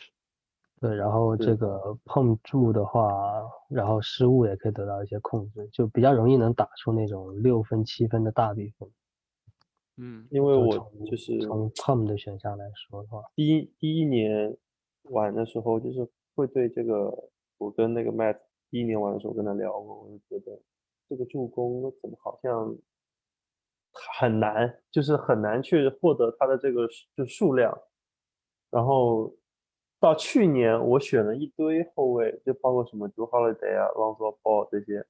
[0.84, 8.86] 对，然后这个碰触的话，然后失误也可以得到一些控制，就比较容易能打出那种六分、七分的大比分。
[9.96, 10.76] 嗯，因为我
[11.06, 14.54] 就是从 pump 的选项来说的话，第一第一年
[15.04, 18.36] 玩的时候，就是会对这个，我跟那个 Matt
[18.70, 20.60] 第一年玩的时候跟他聊过，我就觉得
[21.08, 22.76] 这个助攻怎么好像
[24.18, 27.74] 很难，就是很难去获得他的这个数就数量。
[28.70, 29.34] 然后
[30.04, 35.06] 到去年我选了一堆后卫，就包括什么 Drew Holiday 啊、Lonzo Ball 这些，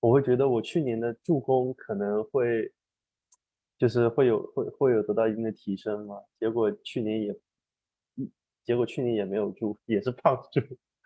[0.00, 2.72] 我会觉得我去年的助攻可能会，
[3.78, 6.16] 就是会有会会有得到一定的提升嘛。
[6.40, 7.38] 结果去年也，
[8.16, 8.28] 一
[8.64, 10.60] 结果去年也没有助，也是胖助，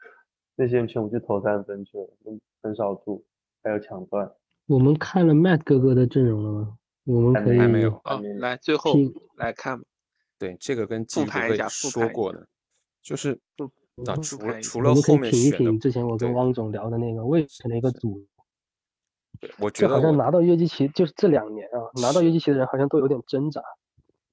[0.56, 2.08] 那些人全部去投三分去了，
[2.62, 3.26] 很少助，
[3.62, 4.34] 还有抢断。
[4.68, 6.78] 我们看了 Matt 哥哥的阵容了吗？
[7.04, 8.94] 我们还可以还没有好，还没有来最后
[9.36, 9.84] 来看吧，
[10.38, 12.46] 对，这个跟基宇哥哥也说过的，
[13.02, 13.40] 就是
[14.06, 14.80] 啊，除了除。
[14.80, 18.24] 了后面选的品一品，之前我跟汪总聊的那个魏晨的一个组，
[19.40, 23.60] 对我觉得我好像拿到约基奇，就是这两年啊，拿到约基奇的人好像都有点挣扎。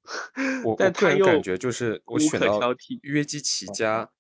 [0.64, 2.60] 我我但又个人感觉就是我选到
[3.02, 3.72] 约基奇哦。
[3.74, 4.12] 加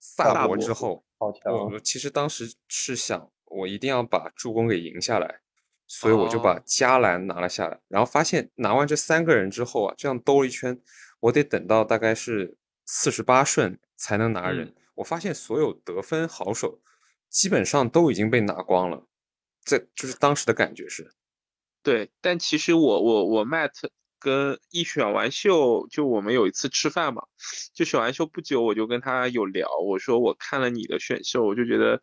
[0.00, 5.38] 萨萨博博之后，我我其实当时是想我一定要把助攻给赢下来，
[5.86, 10.76] 所以我就把哦加兰拿了下来，然后发现拿完这三个人之后啊，这样兜了一圈，
[11.22, 14.66] 我得等到大概是四十八顺才能拿人。
[14.66, 16.82] 嗯我发现所有得分好手
[17.30, 19.06] 基本上都已经被拿光了，
[19.64, 21.14] 这就是当时的感觉是。
[21.82, 23.72] 对，但其实我我我 Matt
[24.20, 27.22] 跟一选完秀，就我们有一次吃饭嘛，
[27.72, 32.02] 就选完秀不久，我就跟他有聊，我说我看了你的选秀，我就觉得，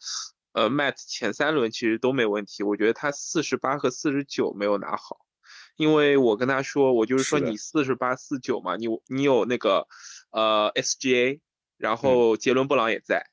[0.53, 5.19] 呃，Matt 前三轮其实都没问题，我觉得他四十八和四十九没有拿好，
[5.79, 9.87] 因为我跟他说，我就是说你四十八四九嘛，你你有那个
[10.29, 11.39] 呃 SGA，
[11.77, 13.29] 然后杰伦布朗也在，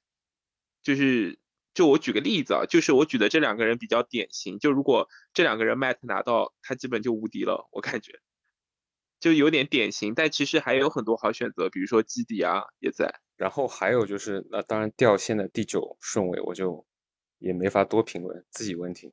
[0.80, 1.40] 就是
[1.74, 8.20] 就我举个例子啊，就是我举的这两个人比较典型，就如果这两个人 Matt 拿到，他基本就无敌了，我感觉。
[9.18, 16.86] 就有点典型，但其实还有很多好选择，比如说基迪啊也在，然后还有就是，那当然掉线的第九顺位，我就
[17.38, 19.12] 也没法多评论自己问题。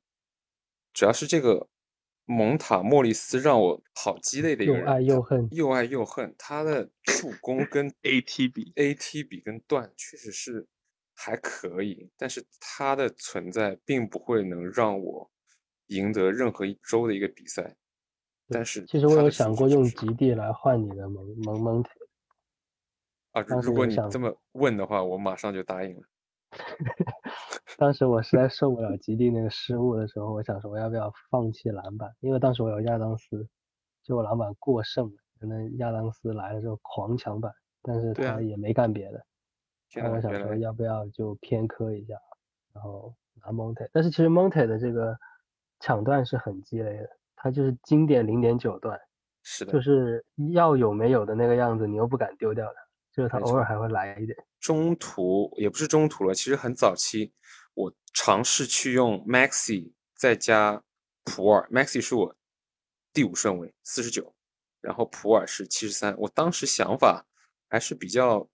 [0.93, 1.67] 主要是这个
[2.25, 6.33] 蒙塔莫里斯让我好鸡肋的一个人，又爱又恨又爱又恨。
[6.37, 10.65] 他的助 攻跟 AT 比 AT 比跟段确实是
[11.15, 15.29] 还可以，但是他的存在并不会能让我
[15.87, 17.75] 赢得任何一周的一个比赛。
[18.49, 21.91] 但是其实我有想过用极地来换你的蒙蒙蒙铁，
[23.31, 26.03] 啊，如果你这么问的话，我马上就答应了。
[27.77, 33.47] 当时我实在受不了极地那个失误的时候，我想说我要不要放弃篮板，因为当时我有亚当斯，
[34.03, 37.51] 就我篮板过剩了，可能亚当斯来了之后狂抢板，
[37.81, 39.25] 但是他也没干别的，
[39.93, 42.15] 然后我想说要不要就偏科一下，
[42.73, 45.17] 然后拿 Monte，但是其实 Monte 的这个
[45.79, 48.99] 抢断是很鸡肋的，他就是经典零点九段，
[49.41, 50.23] 是的，就是
[50.53, 52.81] 要有没有的那个样子，你又不敢丢掉它，
[53.13, 54.35] 就是他偶尔还会来一点。
[54.59, 57.31] 中途也不是中途了，其实很早期，
[57.73, 60.83] 我尝试去用 Maxi 再加
[61.23, 62.35] 普洱，Maxi 是我
[63.13, 64.33] 第五顺位，四十九，
[64.81, 66.15] 然后普洱是七十三。
[66.17, 67.27] 我当时想法
[67.69, 68.49] 还是比较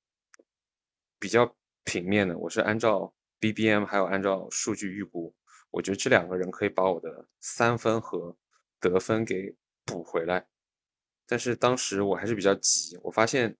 [1.18, 1.55] 比较
[1.86, 5.34] 平面的，我是按照 BBM 还有按照数据预估，
[5.72, 8.36] 我觉得这两个人可以把我的三分和
[8.80, 9.55] 得分给
[9.86, 10.47] 补回来。
[11.26, 13.55] 但是当时我还是比较急，我发现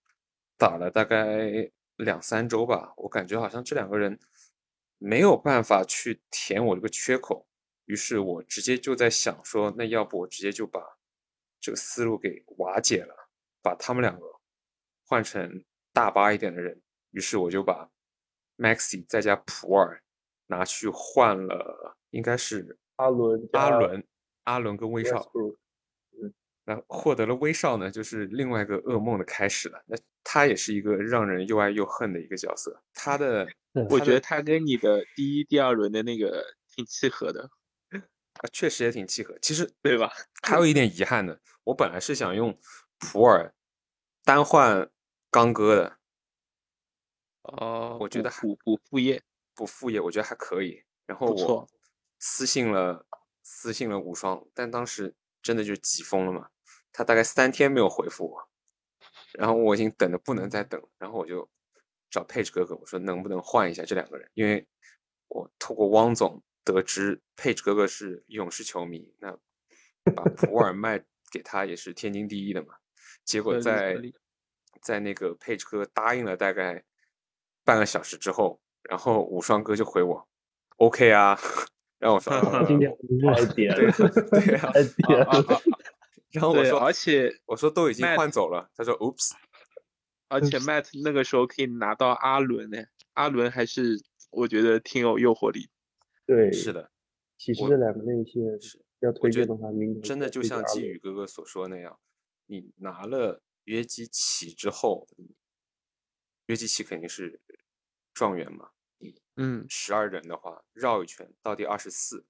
[0.60, 4.20] 打了大概两三周吧，我感觉好像这两个人
[4.98, 7.48] 没有办法去填我这个缺口，
[7.86, 10.82] 于是我直接就在想说，那要不我直接就把
[11.62, 13.30] 这个思路给瓦解了，
[13.62, 14.26] 把他们两个
[15.06, 16.82] 换成大巴一点的人，
[17.12, 17.90] 于是我就把
[18.58, 20.04] Maxi 再加普尔
[20.48, 24.06] 拿去换了，应该是阿伦阿伦、
[24.44, 25.32] 阿伦跟威少。
[26.70, 29.84] 那获得了威少呢，就是另外一个噩梦的开始了。
[29.88, 32.80] 那他也是一个让人又爱又恨的一个角色。
[32.94, 33.48] 他的
[33.90, 37.50] 我觉得他跟你的第一、第二轮的那个挺契合的，
[37.90, 39.36] 啊，确实也挺契合。
[39.42, 40.12] 其实对吧？
[40.44, 42.56] 还有一点遗憾的，我本来是想用
[43.00, 43.52] 普洱
[44.24, 44.88] 单换
[45.32, 45.98] 刚哥的，
[47.42, 49.24] 哦，我觉得还补补副业，
[49.56, 50.84] 补副业，我觉得还可以。
[51.08, 51.68] 然后我
[52.20, 53.08] 私信了
[53.42, 56.50] 私信了无双，但当时真的就急疯了嘛，
[57.00, 58.50] 他大概三天没有回复我，
[59.32, 61.50] 然后我已经等的不能再等，然后我就
[62.10, 64.68] 找 Page 哥哥，我说能不能换一下这两个人，因为
[65.30, 69.32] 我透过汪总得知 Page 哥哥是勇士球迷，那
[70.14, 72.74] 把普尔卖给他也是天经地义的嘛。
[73.24, 73.96] 结果在
[74.82, 76.84] 在那个 Page 哥答应了大概
[77.64, 80.28] 半个小时之后，然后无双哥就回我
[80.76, 81.40] ，OK 啊，
[81.98, 82.94] 然后我说啊今天
[83.34, 83.92] 太点对了，
[84.32, 85.62] 对啊，太点啊啊了。
[86.32, 89.32] 然后我说而且我说都已经换走了，他说 Oops，
[90.28, 94.00] 而且 Matt 那个时候可以拿到阿伦呢，阿伦还是
[94.30, 95.70] 我觉得挺有诱惑力。
[96.26, 96.92] 对，是的，
[97.38, 102.00] 其实这两个内线是要推荐的话，明年真的就像季宇哥哥所说那样，
[102.46, 105.08] 你拿了约基奇之后，
[106.46, 107.42] 约基奇肯定是
[108.14, 108.70] 状元嘛，
[109.00, 112.26] 你嗯，十二人的话，绕一圈到第二十四，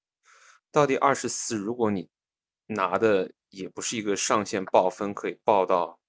[0.72, 2.10] 到第二十四，如果你
[2.70, 6.00] 拿的也不是一个上限爆分可以爆到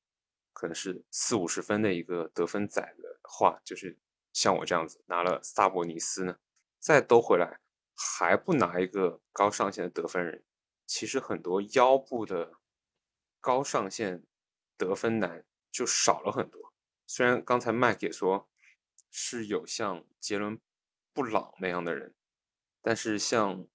[0.53, 3.97] 可能是四五十分的一个得分仔的话，就是
[4.33, 6.39] 像我这样子拿了萨博尼斯呢，
[6.79, 7.61] 再兜回来
[7.97, 10.45] 还不拿一个高上限的得分人，
[10.87, 12.59] 其实很多腰部的
[13.41, 14.23] 高上限
[14.77, 16.75] 得分男就少了很多。
[17.07, 18.49] 虽然刚才麦克也说
[19.11, 20.61] 是有像杰伦
[21.15, 22.15] 布朗那样的人，
[22.83, 23.67] 但是像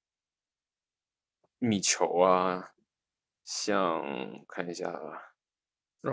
[1.58, 2.75] 米球啊，
[3.46, 4.04] 像
[4.48, 5.22] 看一下啊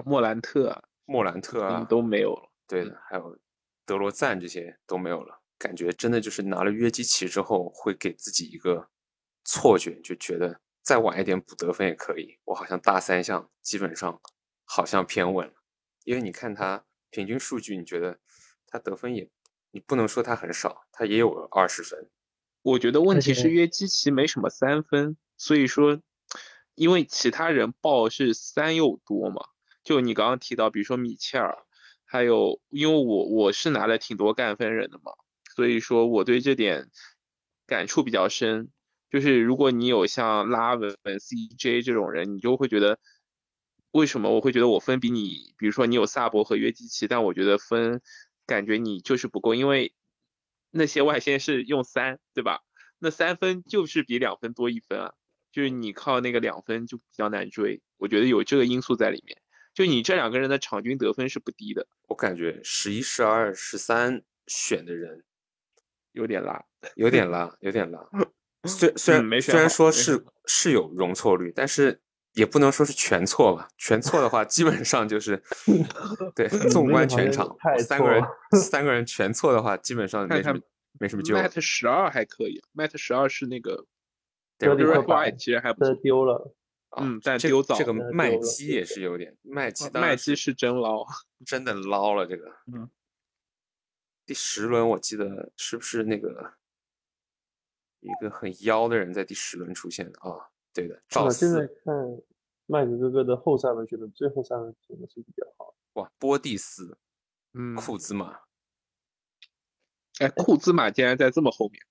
[0.04, 2.50] 莫兰特啊，莫兰特啊嗯，都没有了。
[2.68, 3.38] 对的，还有
[3.84, 8.88] 德罗赞这些都没有了，感觉真的就是拿了约基奇之后，会给自己一个
[9.44, 12.38] 错觉，就觉得再晚一点补得分也可以。
[12.44, 14.20] 我好像大三项基本上
[14.64, 15.54] 好像偏稳了，
[16.04, 18.18] 因为你看他平均数据，你觉得
[18.66, 19.28] 他得分也，
[19.70, 22.08] 你不能说他很少，他也有二十分。
[22.62, 26.00] 我觉得问题是约基奇没什么三分，所以说，
[26.74, 29.46] 因为其他人报是三又多嘛，
[29.84, 31.56] 就你刚刚提到，比如说米切尔，
[32.04, 35.12] 还有因为我我是拿了挺多干分人的嘛，
[35.54, 36.90] 所以说我对这点
[37.66, 38.70] 感触比较深。
[39.10, 42.98] 就是如果你有像拉文、CJ 这种人，你就会觉得，
[43.90, 48.00] 为什么我会觉得我分比你，比如说你有萨博和约基奇，但我觉得分
[48.46, 49.94] 感觉你就是不够，因为
[50.70, 52.62] 那些外线是用三，对吧？
[52.98, 55.12] 那三分就是比两分多一分啊，
[55.52, 59.36] 就是你靠那个两分就比较难追，我觉得有这个因素在里面。
[59.74, 65.24] 就你这两个人的场均得分是不低的，我感觉十一、十二、十三选的人
[66.12, 66.64] 有点拉。
[66.96, 68.04] 有点拉，有点 拉。
[68.64, 72.00] 虽虽然嗯没选虽然说是是有容错率，但是
[72.34, 73.68] 也不能说是全错吧。
[73.78, 75.42] 全错的话，基本上就是
[76.34, 78.22] 对纵观全场，三个人
[78.52, 80.60] 三个人全错的话，基本上没什么
[81.00, 81.34] 没什么救。
[81.34, 83.86] Mate 十二还可以，Matt 十二是那个
[84.66, 86.54] 德里 Derek 克巴 White 其实还不这错，丢了，
[86.90, 91.04] 啊嗯但这丢早这个麦基也是有点，麦基当麦基是真捞。
[91.44, 92.48] 真的捞了这个。
[92.72, 92.90] 嗯，
[94.24, 96.54] 第十轮我记得是不是那个
[98.00, 100.50] 一个很妖的人在第十轮出现的啊？
[100.72, 102.22] 对的，赵我现在看
[102.66, 105.74] 麦子哥哥的后三轮选的最后三轮选的是比较好。
[105.94, 106.96] 哇，波蒂斯、
[107.52, 108.40] 嗯，库兹马。
[110.20, 111.82] 哎，库兹马竟然在这么后面，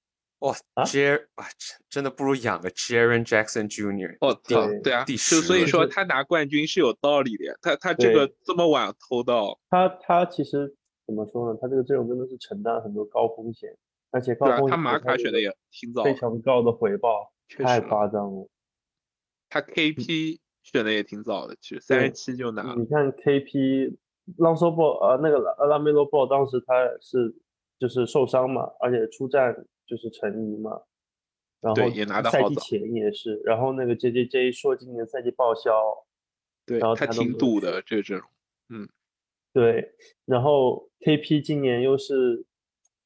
[0.41, 4.17] 哇啊 j 啊，真真的不如养个 Jaren Jackson Jr.
[4.21, 10.75] 我操，对对啊，第就所以说他拿冠军是有道理的呀，他他这个这么晚偷到，他他其实
[11.05, 11.59] 怎么说呢？
[11.61, 13.69] 他这个阵容真的是承担很多高风险，
[14.09, 18.49] 而且高风，险他马卡选的也挺早非，常高的回报，太确实夸张了。
[19.47, 23.95] 他 KP 选的也挺早的，其实三十七就拿了你，看 KP
[24.37, 27.35] 朗索波呃那个拉拉梅罗波当时他是
[27.77, 29.53] 就是受伤嘛，而且出战
[29.91, 30.83] 就是陈怡嘛，
[31.59, 35.69] 然后也拿得好早赛季前也是，然后那个 JJJ 说今年赛季报销，
[36.65, 38.29] 对他然后他挺赌的这个阵容，
[38.69, 38.87] 嗯
[39.51, 42.45] 对，然后 KP 今年又是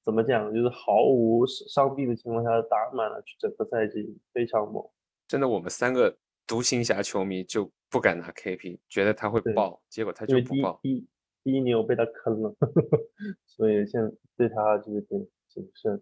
[0.06, 4.88] 怎么讲，就是毫无伤伤病的情况下打满了整个赛季，非常猛。
[5.28, 6.16] 真的，我们三个
[6.46, 10.80] 独行侠球迷就不敢拿 KP，觉得他会爆，结果他就不爆。
[10.84, 11.08] 第一
[11.44, 12.56] 第一年我被他坑了，
[13.48, 16.00] 所以现在对他就是挺谨慎。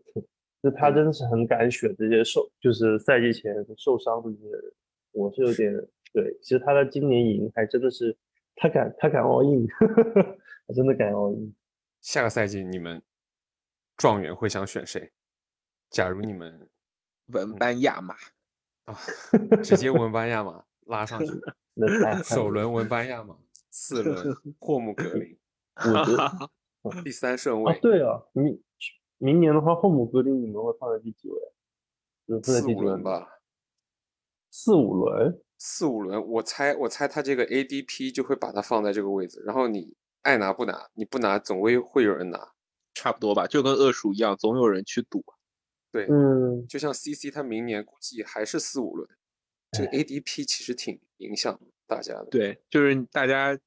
[0.64, 4.74] 就他真的是很敢选这些受，就是赛季前受伤的这些人，
[5.11, 5.76] 我是有点
[6.14, 6.39] 对。
[6.41, 8.18] 其实他的今年赢还真的是
[8.55, 9.68] 他敢他敢 all in，
[10.66, 11.53] 他真的敢 all in。
[11.99, 13.01] 下个赛季你们
[13.97, 15.11] 状元会想选谁？
[15.89, 16.70] 假如你们
[17.28, 18.16] 文班亚马，
[18.86, 18.97] 啊，
[19.61, 21.32] 直接文班亚马拉上去，
[22.24, 23.38] 首轮文班亚马，
[23.70, 25.38] 次轮 霍姆格林，
[25.76, 28.61] 我觉得第三顺哦位，对啊，明
[29.18, 31.39] 明年的话，后母格林你们会放在第几位
[32.41, 33.01] 四五第几轮？
[33.03, 33.39] 吧，
[34.51, 35.41] 四五轮？
[35.57, 42.53] 四五轮，我猜我猜他这个 ADP 就会把它放在这个位置，然后你爱拿不拿，你不拿总归会有人拿。
[42.95, 45.26] 差不多吧，就跟恶鼠一样，总有人去赌。
[45.91, 49.09] 对，嗯，就像 CC 他明年估计还是四五轮，
[49.72, 52.26] 这个 ADP 其实挺影响大家的。
[52.26, 53.57] 对，就是大家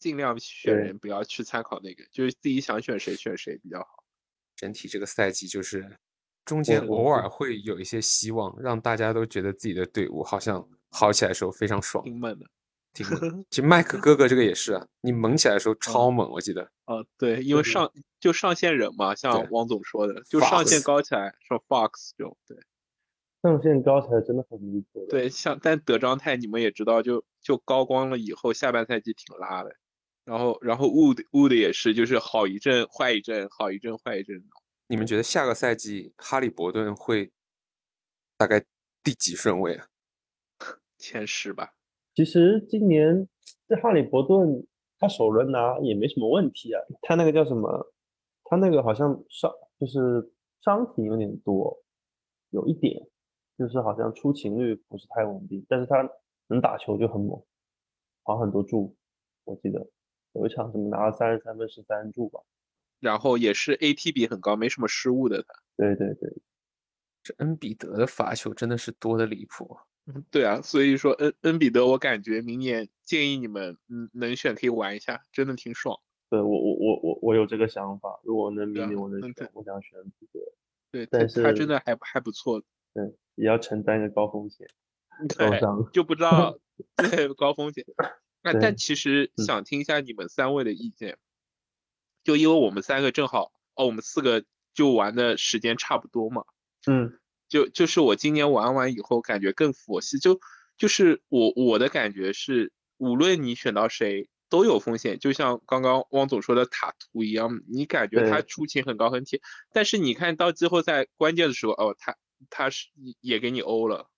[0.00, 4.01] 尽量选人，不要去参考那个，就是自己想选谁选谁比较好。
[4.62, 5.98] 整体这个赛季就是
[6.44, 12.46] 中间偶尔会有一些希望，让大家都觉得自己的队伍好像好起来的时候非常爽，挺猛的。
[12.94, 13.44] 挺猛。
[13.50, 16.62] 其实麦克哥哥这个也是啊，你猛起来的时候超猛，我记得。
[16.84, 22.56] 啊，对，因为上就上线人嘛，像对汪总说的，就上线高起来，说 Fox 就，对
[23.42, 25.04] 上线高起来真的很离谱。
[25.10, 29.74] 对，像但德章泰你们也知道，就就高光了以后，下半赛季挺拉的。
[30.24, 34.42] 然后然后 Wood Wood 也是，就是好一阵坏一阵，好一阵坏一阵。
[34.86, 37.32] 你们觉得下个赛季哈利伯顿会
[38.36, 38.64] 大概
[39.02, 39.86] 第几顺位啊？
[40.98, 41.74] 前十吧，
[42.14, 43.28] 其实今年
[43.66, 44.66] 这哈利伯顿
[44.98, 47.92] 他首轮拿也没什么问题啊，他那个叫什么？
[48.44, 49.50] 他那个好像伤
[49.80, 51.82] 就是伤停有点多，
[52.50, 53.08] 有一点
[53.56, 56.08] 就是好像出勤率不是太稳定，但是他
[56.48, 57.42] 能打球就很猛，
[58.24, 58.94] 跑很多柱，
[59.44, 59.88] 我记得
[60.34, 62.40] 有一场什么拿了三十三分十三助吧。
[63.00, 65.54] 然后也是 AT 比很高，没什么失误的他。
[65.76, 66.32] 对对对，
[67.22, 69.76] 这恩比德的罚球真的是多的离谱。
[70.30, 75.98] 对啊，所以说恩恩比德，我感觉明年建议你们嗯能选可以玩一下，真的挺爽。
[76.30, 79.20] 对我我我我我有这个想法，如果能明年我能
[79.52, 80.40] 我想选恩比德，
[80.90, 82.62] 对，但是他真的还还不错，
[82.94, 84.66] 对，也要承担一个高风险，
[85.30, 85.90] 受对，伤。
[85.92, 86.56] 就不知道
[86.96, 87.84] 对高风险。
[88.42, 89.44] 那但其实嗯。
[89.44, 91.18] 想听一下你们三位的意见，
[92.24, 96.44] 就因为我们三个正好哦，我们四个就玩的时间差不多嘛，
[96.86, 97.18] 嗯。
[97.48, 100.40] 就就是我今年玩完以后感觉更佛系，就
[100.78, 112.16] 就是我我的感觉是，无论你选到谁都有风险，就像刚刚汪总说的塔图一样，你感觉他出勤很高很铁，但是你看到季后赛关键的时候，哦，他
[112.48, 112.88] 他是
[113.20, 114.08] 也给你欧了。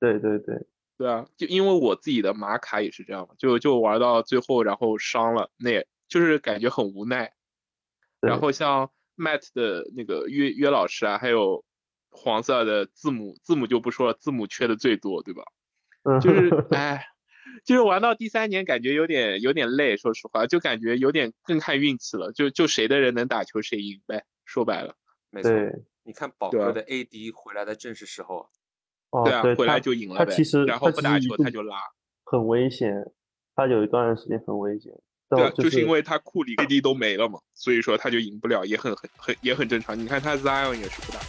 [0.00, 0.66] 对对对，
[0.98, 7.32] 对啊，就因为我自己的马卡也是这样嘛，就就玩到最后，然后伤了，那也就是感觉很无奈。
[8.20, 11.64] 然后像 Matt 的那个约约老师啊，还有
[12.10, 15.44] 黄色的字母，字母就不说了，字母缺的最多，对吧？
[16.02, 17.06] 嗯就是哎，
[17.64, 24.96] 就是玩到第三年，感觉有点有点累，说实话，就感觉有点更看运气了，就就谁的人能打球谁赢呗，说白了，
[25.30, 25.72] 没错，对
[26.02, 28.48] 你看宝哥的 AD 回来的正是时候啊。
[29.10, 31.76] 哦对啊，回来就赢了呗，他其实然后不打球他就拉，
[32.24, 32.92] 很危险，
[33.54, 34.92] 他有一段时间很危险。
[35.30, 39.98] 对就是因为他库里 KD 都没了嘛，所以说他就赢不了，也很很很也很正常。
[39.98, 41.20] 你看他 Zion 也是不打，